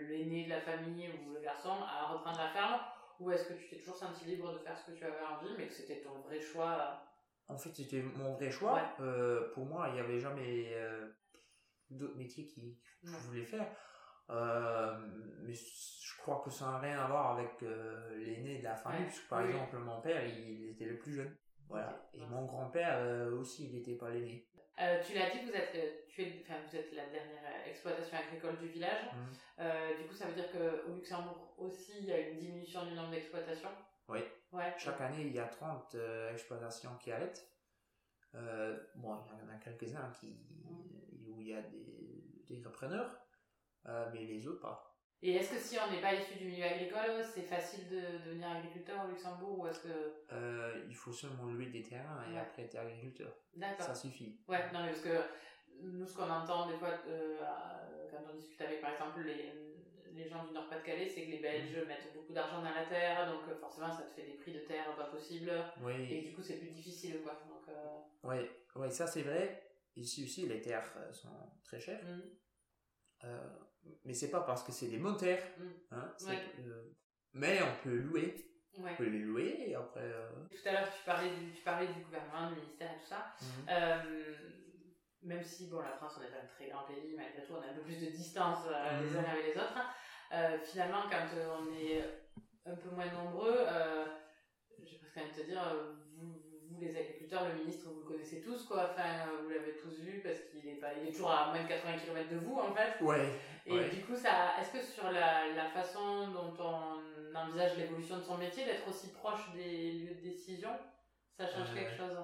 [0.09, 2.81] l'aîné de la famille ou le garçon à reprendre la ferme?
[3.21, 5.53] Ou est-ce que tu t'es toujours senti libre de faire ce que tu avais envie,
[5.57, 7.01] mais que c'était ton vrai choix?
[7.49, 8.81] En fait, c'était mon vrai choix.
[9.55, 10.73] Pour moi, il n'y avait jamais
[11.91, 13.19] d'autres métiers qui, je Non.
[13.19, 13.67] voulais faire.
[14.31, 14.95] Euh,
[15.43, 19.01] mais je crois que ça n'a rien à voir avec euh, l'aîné de la famille,
[19.01, 19.07] Ouais.
[19.07, 19.49] parce que par Oui.
[19.49, 21.35] exemple, mon père, il, était le plus jeune.
[21.69, 22.09] Voilà.
[22.13, 24.47] Et mon grand-père euh, aussi, il n'était pas l'aîné.
[25.05, 28.69] Tu l'as dit, vous êtes, tu es, enfin, vous êtes la dernière exploitation agricole du
[28.69, 29.07] village.
[29.59, 32.95] Euh, du coup, ça veut dire qu'au Luxembourg aussi, il y a une diminution du
[32.95, 33.71] nombre d'exploitations?
[34.09, 34.21] Oui.
[34.53, 34.73] Ouais.
[34.79, 37.51] Chaque année, il y a 30 euh, exploitations qui arrêtent.
[38.37, 40.88] Euh, bon, il y en a quelques-uns qui, il
[41.51, 43.19] y a des, des repreneurs,
[43.87, 44.85] euh, mais les autres pas.
[45.21, 48.49] Et est-ce que si on n'est pas issu du milieu agricole, c'est facile de devenir
[48.51, 50.15] agriculteur au Luxembourg ou est-ce que.
[50.33, 52.41] Euh, il faut seulement louer des terrains et Ouais.
[52.41, 53.33] après être agriculteur.
[53.55, 53.85] D'accord.
[53.87, 54.39] Ça suffit.
[54.47, 55.19] Ouais, non, mais parce que
[55.83, 57.37] nous, ce qu'on entend des fois euh,
[58.11, 59.53] quand on discute avec, par exemple, les,
[60.13, 63.43] les gens du Nord-Pas-de-Calais, c'est que les Belges mettent beaucoup d'argent dans la terre, donc
[63.59, 65.51] forcément, ça te fait des prix de terre pas possibles.
[66.09, 67.33] Et du coup, c'est plus difficile, quoi.
[67.49, 69.65] Donc, euh, oui, ça c'est vrai.
[69.99, 72.03] Ici aussi, les terres euh, sont très chères.
[72.05, 72.23] mm,
[73.25, 73.49] Euh,
[74.05, 75.45] mais c'est pas parce que c'est des bonnes terres.
[75.59, 75.63] mm.
[75.91, 76.43] Hein, Ouais.
[76.61, 76.93] euh,
[77.33, 78.45] mais on peut louer.
[78.79, 80.01] On peut les louer et après.
[80.05, 83.07] Euh, tout à l'heure, tu parlais, du, tu parlais du gouvernement, du ministère et tout
[83.09, 83.35] ça.
[83.41, 84.55] Mhm
[85.23, 87.67] même si bon, la France, on est un très grand pays, malgré tout, on a
[87.67, 89.77] un peu plus de distance euh, les uns avec les autres.
[90.33, 92.05] Euh, finalement, quand euh, on est
[92.65, 93.67] un peu moins nombreux,
[94.85, 95.63] j'ai presque envie de te dire,
[96.17, 96.41] vous,
[96.79, 98.91] vous, les agriculteurs, le ministre, vous le connaissez tous, quoi.
[98.93, 101.69] Enfin, vous l'avez tous vu parce qu'il est, pas, il est toujours à moins de
[101.69, 103.03] 80 km de vous, en fait.
[103.05, 103.39] Ouais.
[103.67, 108.23] Et du coup, ça, est-ce que sur la, la façon dont on envisage l'évolution de
[108.23, 110.71] son métier, d'être aussi proche des lieux de décision,
[111.37, 112.17] ça change quelque chose?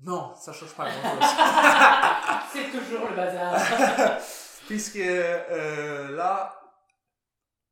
[0.00, 1.20] Non, ça change pas grand-chose.
[2.52, 4.18] c'est toujours le bazar.
[4.66, 6.58] Puisque euh, là,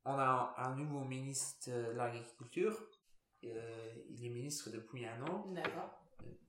[0.05, 2.73] on a un, nouveau ministre de l'Agriculture.
[3.43, 5.47] Euh, il est ministre depuis un an.
[5.51, 5.99] D'accord.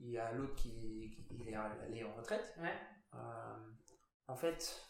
[0.00, 2.55] Il y a l'autre qui, qui, est allé en retraite.
[2.59, 2.74] Ouais.
[3.14, 3.70] Euh,
[4.28, 4.85] en fait,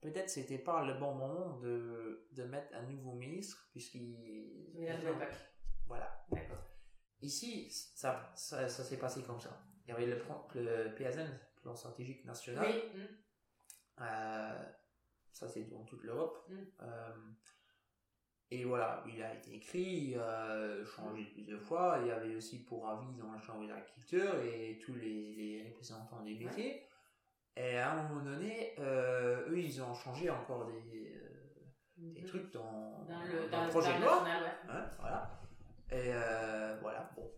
[0.00, 4.72] peut-être c'était pas le bon moment de, de mettre un nouveau ministre, puisqu'il.
[4.74, 4.96] Il a
[5.86, 6.26] Voilà.
[6.30, 6.64] D'accord.
[7.20, 10.22] Ici, ça, ça, ça s'est passé comme ça il y avait le,
[10.54, 11.28] le PSN,
[11.62, 12.66] plan stratégique national.
[12.66, 13.00] Oui.
[13.00, 13.06] Mm.
[14.00, 14.64] Euh,
[15.32, 16.44] ça, c'est dans toute l'Europe.
[16.48, 16.64] Mm.
[18.52, 21.98] Euh, et voilà, il a été écrit, euh, changé plusieurs fois.
[22.02, 26.34] Il y avait aussi pour avis dans la Chambre d'agriculture et tous les, représentants des
[26.34, 26.82] métiers.
[27.56, 31.20] Et à un moment donné, eux, ils ont changé encore des,
[31.96, 32.26] des mm-hmm.
[32.26, 34.24] trucs dans, dans, le, dans, le projet de loi.
[34.68, 35.40] Hein, voilà.
[35.90, 36.12] Et
[36.80, 37.30] voilà, bon.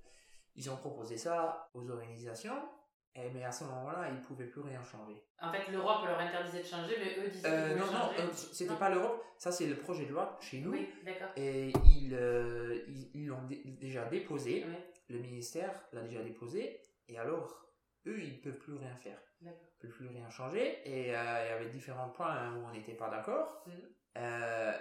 [0.57, 2.69] Ils ont proposé ça aux organisations,
[3.15, 5.23] et, mais à ce moment-là, ils ne pouvaient plus rien changer.
[5.41, 8.75] En fait, l'Europe leur interdisait de changer, mais eux disaient euh, Non, non, euh, c'était
[8.75, 10.73] pas l'Europe, ça c'est le projet de loi chez nous.
[10.73, 11.29] Oui, d'accord.
[11.37, 12.81] Et ils euh,
[13.15, 13.43] ils l'ont
[13.81, 14.65] déjà déposé,
[15.09, 17.67] le ministère l'a déjà déposé, et alors,
[18.07, 19.19] eux, ils ne peuvent plus rien faire.
[19.41, 22.95] Ils ne peuvent plus rien changer, et il y avait différents points où on n'était
[22.95, 23.65] pas d'accord.
[23.67, 24.75] Mhm.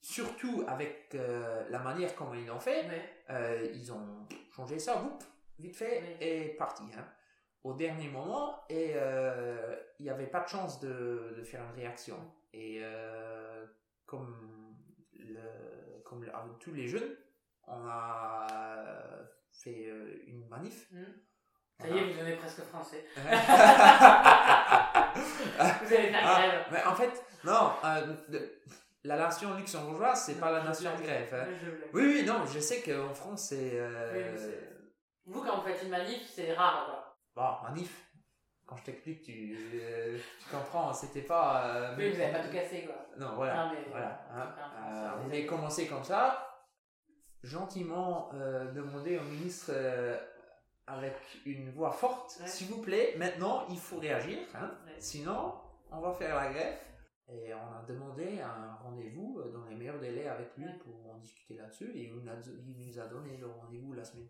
[0.00, 2.86] surtout avec la manière comment ils l'ont fait,
[3.74, 5.02] ils ont changé ça,
[5.58, 6.84] vite fait, et parti.
[6.96, 7.06] Hein.
[7.64, 11.80] Au dernier moment, et euh, il n'y avait pas de chance de, de faire une
[11.80, 12.18] réaction.
[12.52, 13.64] Et euh,
[14.04, 14.76] comme,
[15.14, 15.40] le,
[16.04, 17.16] comme avec tous les jeunes,
[17.66, 18.46] on a
[19.50, 20.92] fait euh, une manif.
[20.92, 21.04] Mmh.
[21.80, 23.06] Ça y est, vous avez presque français.
[23.16, 23.22] vous
[25.94, 26.66] avez fait ah, grève.
[26.70, 27.72] Mais en fait, non,
[29.04, 31.34] la nation luxembourgeoise, c'est pas la nation grève.
[31.34, 31.46] Hein.
[31.94, 33.80] Oui, oui, non, je sais qu'en France, c'est.
[35.24, 37.03] Vous, quand vous faites une manif, c'est rare, quoi.
[37.34, 38.08] Bon, manif,
[38.66, 41.66] quand je t'explique, tu, euh, tu comprends, c'était pas.
[41.66, 42.94] Euh, oui, vous n'avez pas tout cassé, quoi.
[43.18, 43.72] Non, voilà.
[43.90, 44.54] voilà hein.
[44.88, 46.64] euh, on est commencé comme ça,
[47.42, 48.30] gentiment
[48.74, 49.72] demander au ministre
[50.86, 55.54] avec une voix forte, s'il vous plaît, maintenant il faut réagir, hein, sinon
[55.90, 56.78] on va faire la grève.
[57.26, 61.56] Et on a demandé un rendez-vous dans les meilleurs délais avec lui pour en discuter
[61.56, 61.90] là-dessus.
[61.94, 64.28] Et il nous a donné le rendez-vous la semaine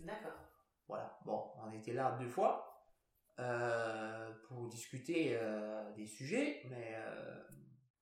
[0.00, 0.36] D'accord.
[0.88, 1.18] Voilà.
[1.24, 2.84] Bon, on était là deux fois
[3.40, 7.42] euh, pour discuter euh, des sujets, mais euh,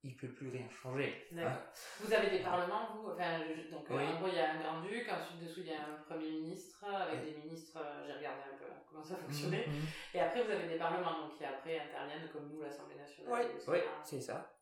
[0.03, 1.27] il ne peut plus rien changer.
[1.37, 1.59] Hein.
[1.99, 3.11] Vous avez des parlements, vous?
[3.11, 3.39] Enfin,
[3.71, 6.29] Donc, en gros, il y a un grand-duc, ensuite, dessous, il y a un premier
[6.29, 9.65] ministre, avec des ministres, j'ai regardé un peu comment ça fonctionnait.
[9.67, 9.85] Mhm, mhm.
[10.13, 13.47] Et après, vous avez des parlements, donc qui après interviennent, comme nous, l'Assemblée nationale.
[13.67, 14.53] Oui, c'est ça.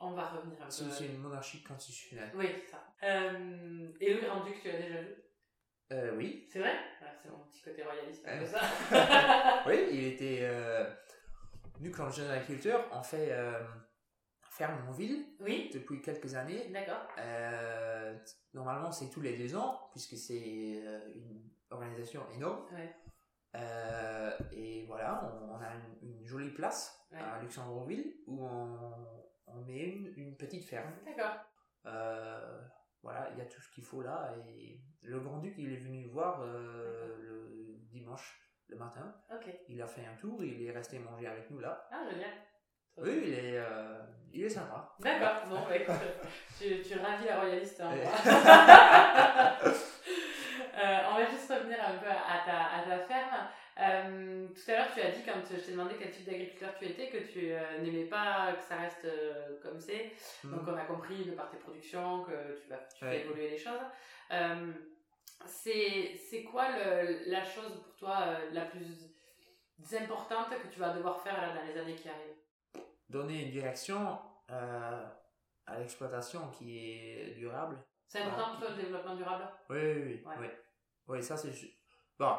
[0.00, 0.70] On va revenir un peu.
[0.70, 2.30] C'est une monarchie constitutionnelle.
[2.34, 2.86] Oui, c'est ça.
[3.02, 5.14] Euh, et le grand-duc, tu l'as déjà vu?
[5.92, 6.46] Euh, Oui.
[6.50, 6.74] C'est vrai?
[7.22, 8.46] C'est mon petit côté royaliste, euh.
[8.46, 9.62] ça.
[9.66, 10.40] oui, il était.
[10.42, 10.88] Euh,
[11.80, 13.62] nous, comme jeune agriculteur, on fait euh,
[14.50, 15.70] Ferme-Montville oui.
[15.72, 16.70] depuis quelques années.
[16.70, 17.06] D'accord.
[18.54, 20.82] Normalement, c'est tous les deux ans, puisque c'est
[21.14, 22.64] une organisation énorme.
[22.72, 22.94] Ouais.
[24.52, 25.72] et voilà, on, a
[26.02, 29.06] une, jolie place à Luxembourgville où on,
[29.46, 30.92] on met une, petite ferme.
[31.04, 31.36] D'accord.
[33.04, 34.32] Euh, voilà, il y a tout ce qu'il faut là.
[34.48, 39.14] Et le grand-duc, il est venu voir euh, le dimanche, le matin.
[39.68, 41.86] Il a fait un tour, il est resté manger avec nous là.
[41.90, 42.30] Ah, génial.
[42.98, 44.94] Oui, il est, euh, il est sympa.
[45.00, 45.94] D'accord, bon, bah, écoute,
[46.58, 47.96] tu, tu ravis la royaliste en moi.
[50.74, 53.48] on va juste revenir un peu à ta, à ta ferme.
[53.78, 56.86] Euh, tout à l'heure, tu as dit, quand je t'ai demandé quel type d'agriculteur tu
[56.86, 60.12] étais, que tu euh, n'aimais pas que ça reste euh, comme c'est.
[60.44, 60.56] Mhm.
[60.56, 63.58] Donc, on a compris de par tes productions que tu vas tu fais évoluer les
[63.58, 63.80] choses.
[65.44, 69.14] c'est quoi le, la chose pour toi la plus
[69.92, 72.86] importante que tu vas devoir faire là, dans les années qui arrivent?
[73.10, 77.76] Donner une direction à l'exploitation qui est durable.
[78.08, 79.48] C'est important pour toi le développement durable?
[79.68, 80.34] Oui, oui, oui.
[80.38, 80.46] Oui,
[81.08, 81.52] oui ça c'est.
[82.18, 82.36] Bon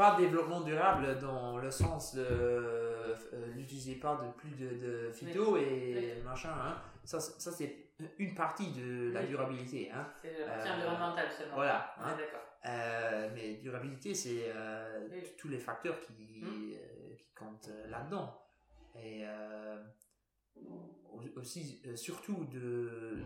[0.00, 5.56] pas développement durable dans le sens de euh, n'utilisez pas de plus de, de phyto
[5.58, 6.74] et machin, hein.
[7.04, 7.72] ça, ça c'est
[8.18, 9.26] une partie de la Oui.
[9.28, 9.90] durabilité.
[9.92, 10.06] Hein.
[10.22, 11.54] C'est la partie Euh, environnementale seulement.
[11.56, 11.94] Voilà.
[11.98, 12.16] Hein.
[12.66, 15.06] Euh, mais durabilité, c'est euh,
[15.38, 16.72] tous les facteurs qui, Hmm.
[17.18, 18.28] qui comptent là-dedans.
[18.96, 19.24] Et
[20.56, 23.18] au- aussi, surtout, de,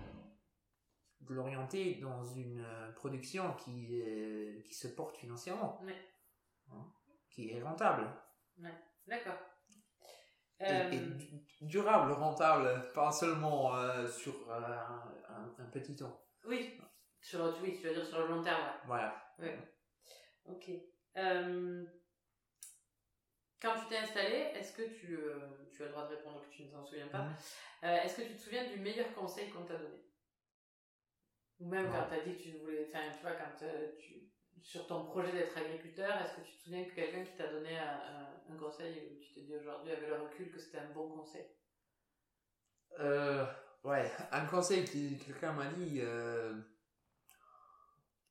[1.21, 2.65] de l'orienter dans une
[2.97, 4.03] production qui,
[4.67, 5.81] qui se porte financièrement.
[6.71, 6.93] Hein,
[7.31, 8.09] qui est rentable.
[9.07, 9.39] D'accord.
[10.61, 14.77] Et, Euh, et durable, rentable, pas seulement euh, sur euh,
[15.29, 16.25] un, petit temps.
[16.45, 16.81] Oui,
[17.21, 18.61] sur, oui, tu veux dire sur le long terme.
[18.63, 18.87] ouais.
[18.87, 19.35] Voilà.
[19.39, 19.59] Ouais.
[20.47, 20.71] Ok.
[23.61, 25.19] Quand tu t'es installé, est-ce que tu,
[25.73, 27.35] tu as le droit de répondre que tu ne t'en souviens pas Mhm.
[27.83, 30.05] Est-ce que tu te souviens du meilleur conseil qu'on t'a donné?
[31.61, 33.57] Ou même quand tu as dit que tu voulais, enfin, tu vois, quand
[33.99, 34.31] tu,
[34.63, 37.77] sur ton projet d'être agriculteur, est-ce que tu te souviens que quelqu'un qui t'a donné
[37.79, 37.85] un,
[38.49, 41.11] un- un conseil où tu te dis aujourd'hui avec le recul que c'était un bon
[41.11, 41.47] conseil?
[43.01, 43.45] Euh,
[43.83, 46.55] ouais, un conseil que quelqu'un m'a dit euh,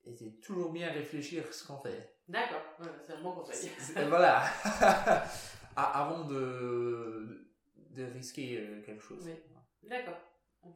[0.06, 2.16] était toujours bien réfléchir ce qu'on fait.
[2.28, 3.72] D'accord, ouais, c'est un bon conseil.
[4.08, 4.44] Voilà.
[5.76, 9.24] Avant de, de risquer euh, quelque chose.
[9.26, 9.90] Oui.
[9.90, 10.20] D'accord.
[10.64, 10.76] Ok.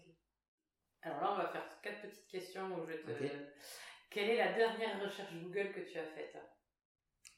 [1.04, 3.12] Alors là, on va faire quatre petites questions où je vais te.
[4.10, 6.38] Quelle est la dernière recherche Google que tu as faite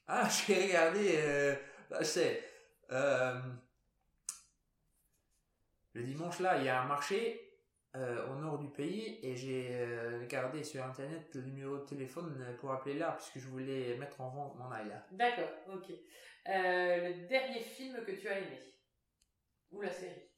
[0.06, 1.54] Ah, j'ai regardé, euh,
[1.98, 2.44] je sais,
[2.92, 3.40] euh,
[5.94, 7.58] le dimanche là, il y a un marché
[7.96, 12.56] euh, au nord du pays et j'ai euh, regardé sur internet le numéro de téléphone
[12.60, 15.06] pour appeler là puisque je voulais mettre en vente mon là.
[15.10, 15.88] D'accord, ok.
[16.46, 18.74] Le dernier film que tu as aimé
[19.72, 20.30] Ou la série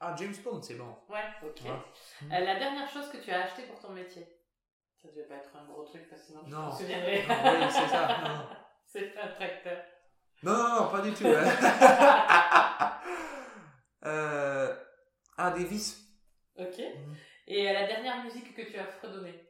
[0.00, 0.96] Ah, James Bond, c'est bon.
[1.10, 1.60] Ouais, ok.
[1.64, 2.40] Ouais.
[2.40, 4.26] La dernière chose que tu as acheté pour ton métier
[5.02, 6.70] Ça devait pas être un gros truc parce que sinon tu Non.
[6.70, 7.22] te souviendrais.
[7.26, 8.18] Non, oui, c'est ça.
[8.24, 8.46] Non.
[8.86, 9.78] C'est pas un tracteur.
[10.42, 11.26] Non, non, non, pas du tout.
[11.28, 11.44] hein.
[14.04, 14.76] euh,
[15.36, 16.06] ah, des vis.
[16.56, 16.78] Ok.
[17.46, 19.46] Et euh, la dernière musique que tu as fredonnée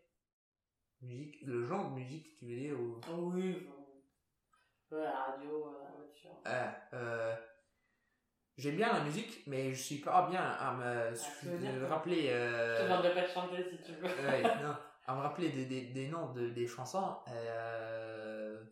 [1.02, 3.00] Musique, le genre de musique, tu veux dire ou...
[3.32, 4.96] Oui, bon.
[4.96, 6.30] Ouais, la radio, euh, la voiture.
[6.44, 7.34] Ah, euh,
[8.58, 11.12] J'aime bien la musique, mais je suis pas bien à me,
[11.58, 12.22] dire me rappeler.
[12.24, 14.04] Je te Euh, demanderai pas de chanter si tu veux.
[14.06, 14.76] ouais, non,
[15.10, 17.16] à me rappeler des, des, des noms de, des chansons.
[17.28, 18.64] Euh,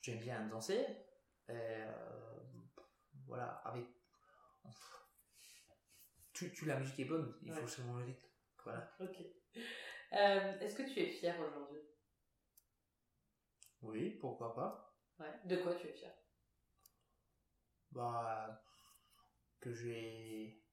[0.00, 0.84] J'aime bien danser.
[1.50, 1.92] Euh,
[3.26, 3.86] voilà, avec.
[6.32, 7.60] Tu, tu, la musique est bonne, il Ouais.
[7.60, 8.26] faut seulement le rythme.
[8.64, 8.90] Voilà.
[9.00, 9.16] Ok.
[9.20, 11.80] Euh, Est-ce que tu es fier aujourd'hui?
[13.82, 14.96] Oui, pourquoi pas.
[15.18, 15.32] Ouais.
[15.44, 16.12] De quoi tu es fier?
[17.90, 18.64] Bah,
[19.60, 20.64] que j'ai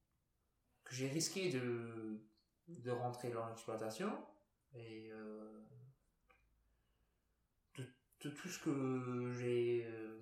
[0.85, 2.25] que j'ai risqué de,
[2.67, 4.25] de rentrer dans l'exploitation
[4.73, 5.61] et euh,
[7.77, 7.83] de,
[8.23, 10.19] de tout ce que j'ai euh,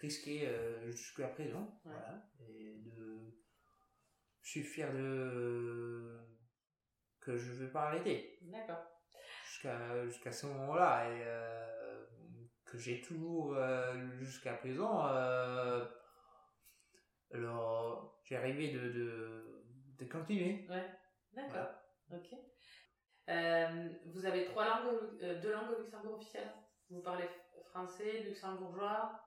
[0.00, 1.80] risqué euh, jusqu'à présent.
[1.84, 1.92] Ouais.
[1.92, 2.30] Voilà.
[2.40, 3.18] Et de,
[4.42, 6.18] je suis fier de
[7.20, 8.82] que je ne veux pas arrêter D'accord.
[9.44, 12.06] jusqu'à jusqu'à ce moment-là et euh,
[12.64, 15.84] que j'ai toujours euh, jusqu'à présent euh,
[17.32, 19.64] alors j'ai rêvé de, de,
[19.98, 20.86] de continuer Ouais.
[21.34, 21.68] D'accord.
[22.10, 22.34] Ok.
[23.28, 26.50] Euh, vous avez trois langues, euh, deux langues au Luxembourg officielles
[26.90, 27.28] Vous parlez
[27.70, 29.20] français, luxembourgeois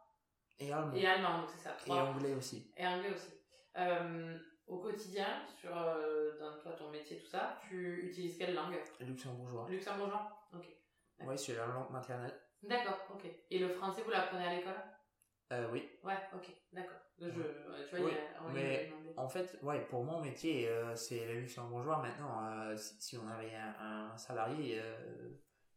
[0.60, 1.78] et allemand et allemand, donc c'est ça.
[1.88, 3.34] et anglais aussi Et anglais aussi.
[3.78, 4.38] Euh,
[4.68, 5.28] au quotidien,
[5.60, 8.76] sur dans toi, ton métier, tout ça, tu utilises quelle langue?
[9.00, 10.66] Luxembourgeois Luxembourgeois Ok.
[11.22, 13.26] oui c'est la langue maternelle D'accord, ok.
[13.50, 14.74] Et le français, vous l'apprenez à l'école?
[15.52, 16.98] Euh, oui Ouais, ok, d'accord.
[17.20, 17.32] Je, tu
[17.98, 21.42] vois, Oui, il y a- mais- en fait ouais pour mon métier euh, c'est le
[21.42, 24.82] luxembourgeois maintenant euh, si, si on avait un, un salarié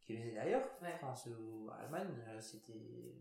[0.00, 0.96] qui venait d'ailleurs Ouais.
[0.98, 2.72] France ou Allemagne c'était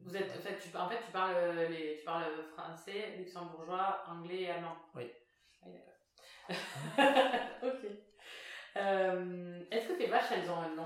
[0.03, 1.35] Vous êtes, en fait, tu, en fait, tu parles,
[1.69, 4.75] les, tu parles français, luxembourgeois, anglais et allemand.
[4.95, 5.09] Oui.
[5.65, 5.93] Oui, d'accord.
[7.63, 7.85] ok.
[9.71, 10.85] Est-ce que tes vaches, elles ont un nom?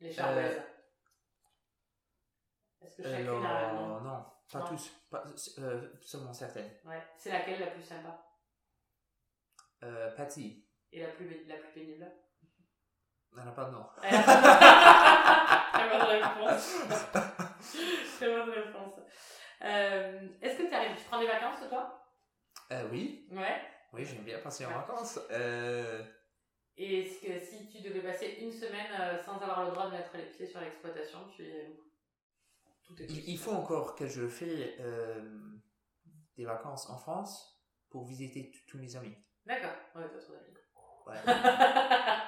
[0.00, 0.60] Les charolaises
[2.86, 4.66] Est-ce que chacune a un nom non, pas Non.
[4.66, 5.24] tous, pas,
[5.58, 6.70] euh, seulement certaines.
[6.84, 7.02] Ouais.
[7.18, 8.22] C'est laquelle la plus sympa?
[9.82, 12.06] Euh, Patty, Et la plus, la plus pénible?
[13.38, 13.86] Elle n'a pas de nom.
[15.72, 16.76] Très bonne réponse.
[18.16, 19.00] Très bonne réponse.
[19.62, 22.02] Euh, Est-ce que tu arrives, tu prends des vacances toi?
[22.72, 23.60] Euh, oui, Ouais.
[23.92, 24.74] oui, j'aime bien passer en Ouais.
[24.76, 25.18] vacances.
[25.30, 26.02] Euh,
[26.78, 30.16] Et est-ce que si tu devais passer une semaine sans avoir le droit de mettre
[30.16, 31.82] les pieds sur l'exploitation, tu où?
[32.86, 35.20] Tout est il, il faut encore que je fais euh,
[36.36, 37.60] des vacances en France
[37.90, 39.16] pour visiter tous mes amis.
[39.44, 39.74] D'accord.
[39.94, 40.56] Ouais, t'as trop d'amis.
[41.06, 41.16] Ouais.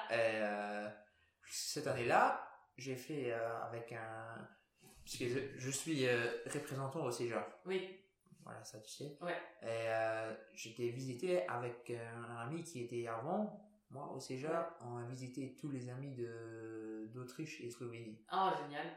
[0.09, 0.89] Et, euh,
[1.45, 2.47] cette année-là,
[2.77, 4.47] j'ai fait euh, avec un...
[5.03, 7.61] Puisque je, je suis euh, représentant au CEJA.
[7.65, 7.95] oui.
[8.43, 9.17] Voilà, ça tu sais.
[9.21, 9.37] Ouais.
[9.61, 9.85] Et
[10.55, 14.65] j'étais visité avec un ami qui était avant, moi au Cégep.
[14.81, 18.23] On a visité tous les amis de d'Autriche et Slovénie.
[18.29, 18.87] Ah, génial.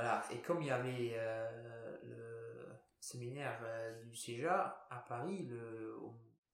[0.00, 2.68] Voilà, et comme il y avait euh, le
[3.00, 5.96] séminaire euh, du CEJA à Paris, le,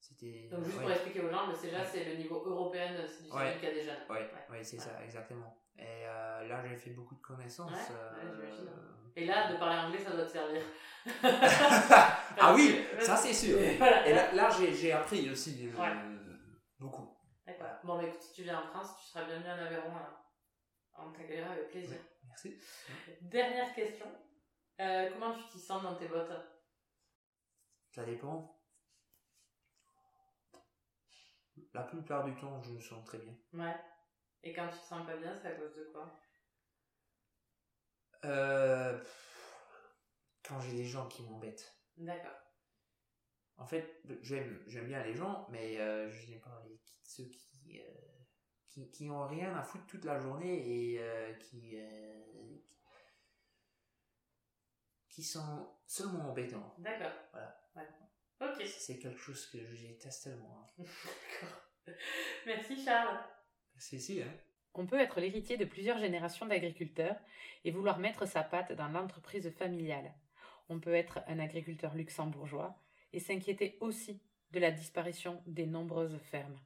[0.01, 0.49] c'était...
[0.51, 0.83] Donc, juste ouais.
[0.85, 3.51] pour expliquer aux gens, le CEJA, c'est le niveau européen, du Ouais.
[3.53, 4.01] syndicat des jeunes.
[4.09, 5.59] Ouais, ouais, c'est ça, exactement.
[5.77, 7.71] Et euh, là, j'ai fait beaucoup de connaissances.
[7.71, 8.53] Ouais, ouais.
[9.17, 10.63] Et là, de parler anglais, ça doit te servir.
[12.41, 13.59] ah oui, ça c'est sûr.
[13.79, 14.07] Voilà.
[14.09, 15.93] Et là, là, j'ai, j'ai appris aussi Ouais.
[16.79, 17.15] beaucoup.
[17.47, 17.67] D'accord.
[17.85, 19.95] Bon, bah écoute, si tu viens en France, tu seras bienvenu en Aveyron.
[19.97, 20.17] hein.
[20.97, 21.99] On t'accueillera avec plaisir.
[22.27, 22.57] Merci.
[23.23, 24.07] Dernière question.
[24.81, 26.33] Euh, comment tu t'y sens dans tes bottes?
[27.91, 28.61] Ça dépend.
[31.73, 33.37] La plupart du temps, je me sens très bien.
[33.53, 33.77] Ouais.
[34.43, 36.21] Et quand tu te sens pas bien, c'est à cause de quoi?
[38.25, 39.03] Euh,
[40.43, 41.73] quand j'ai des gens qui m'embêtent.
[41.97, 42.39] D'accord.
[43.57, 47.81] En fait, j'aime, j'aime bien les gens, mais euh, je n'aime pas les, ceux qui,
[47.81, 48.24] euh,
[48.75, 52.59] qui, qui ont rien à foutre toute la journée et euh, qui, euh,
[55.09, 56.75] qui sont seulement embêtants.
[56.79, 57.13] D'accord.
[57.33, 57.57] Voilà.
[57.77, 57.89] Ouais.
[58.41, 58.67] Ok.
[58.67, 60.69] C'est quelque chose que je déteste tellement.
[60.79, 60.83] hein.
[61.41, 61.57] D'accord.
[62.47, 63.19] Merci Charles.
[63.77, 64.33] C'est si, hein.
[64.75, 67.17] On peut être l'héritier de plusieurs générations d'agriculteurs
[67.65, 70.13] et vouloir mettre sa patte dans l'entreprise familiale.
[70.69, 72.77] On peut être un agriculteur luxembourgeois
[73.13, 74.21] et s'inquiéter aussi
[74.51, 76.59] de la disparition des nombreuses fermes.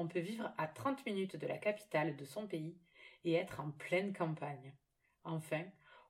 [0.00, 2.74] On peut vivre à 30 minutes de la capitale de son pays
[3.22, 4.72] et être en pleine campagne.
[5.24, 5.62] Enfin,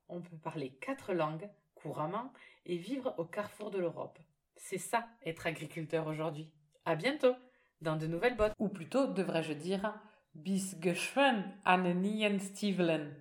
[0.08, 2.32] on peut parler quatre langues couramment
[2.66, 4.20] et vivre au carrefour de l'Europe.
[4.54, 6.52] C'est ça être agriculteur aujourd'hui.
[6.84, 7.34] À bientôt
[7.80, 8.52] dans de nouvelles bottes.
[8.60, 9.92] Ou plutôt, devrais-je dire,
[10.34, 13.16] bis geschwen an nien Stiefelen.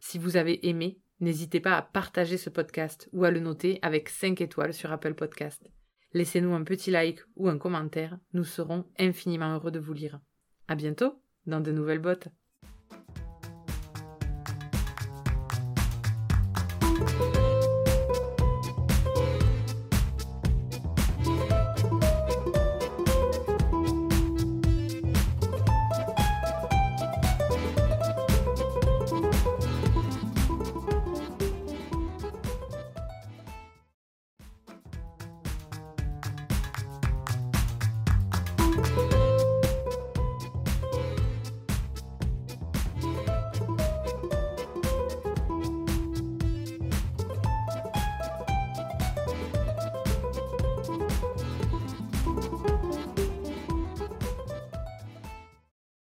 [0.00, 4.08] Si vous avez aimé, n'hésitez pas à partager ce podcast ou à le noter avec
[4.08, 5.68] 5 étoiles sur Apple Podcast.
[6.14, 10.20] Laissez-nous un petit like ou un commentaire, nous serons infiniment heureux de vous lire.
[10.68, 12.28] À bientôt dans de nouvelles bottes.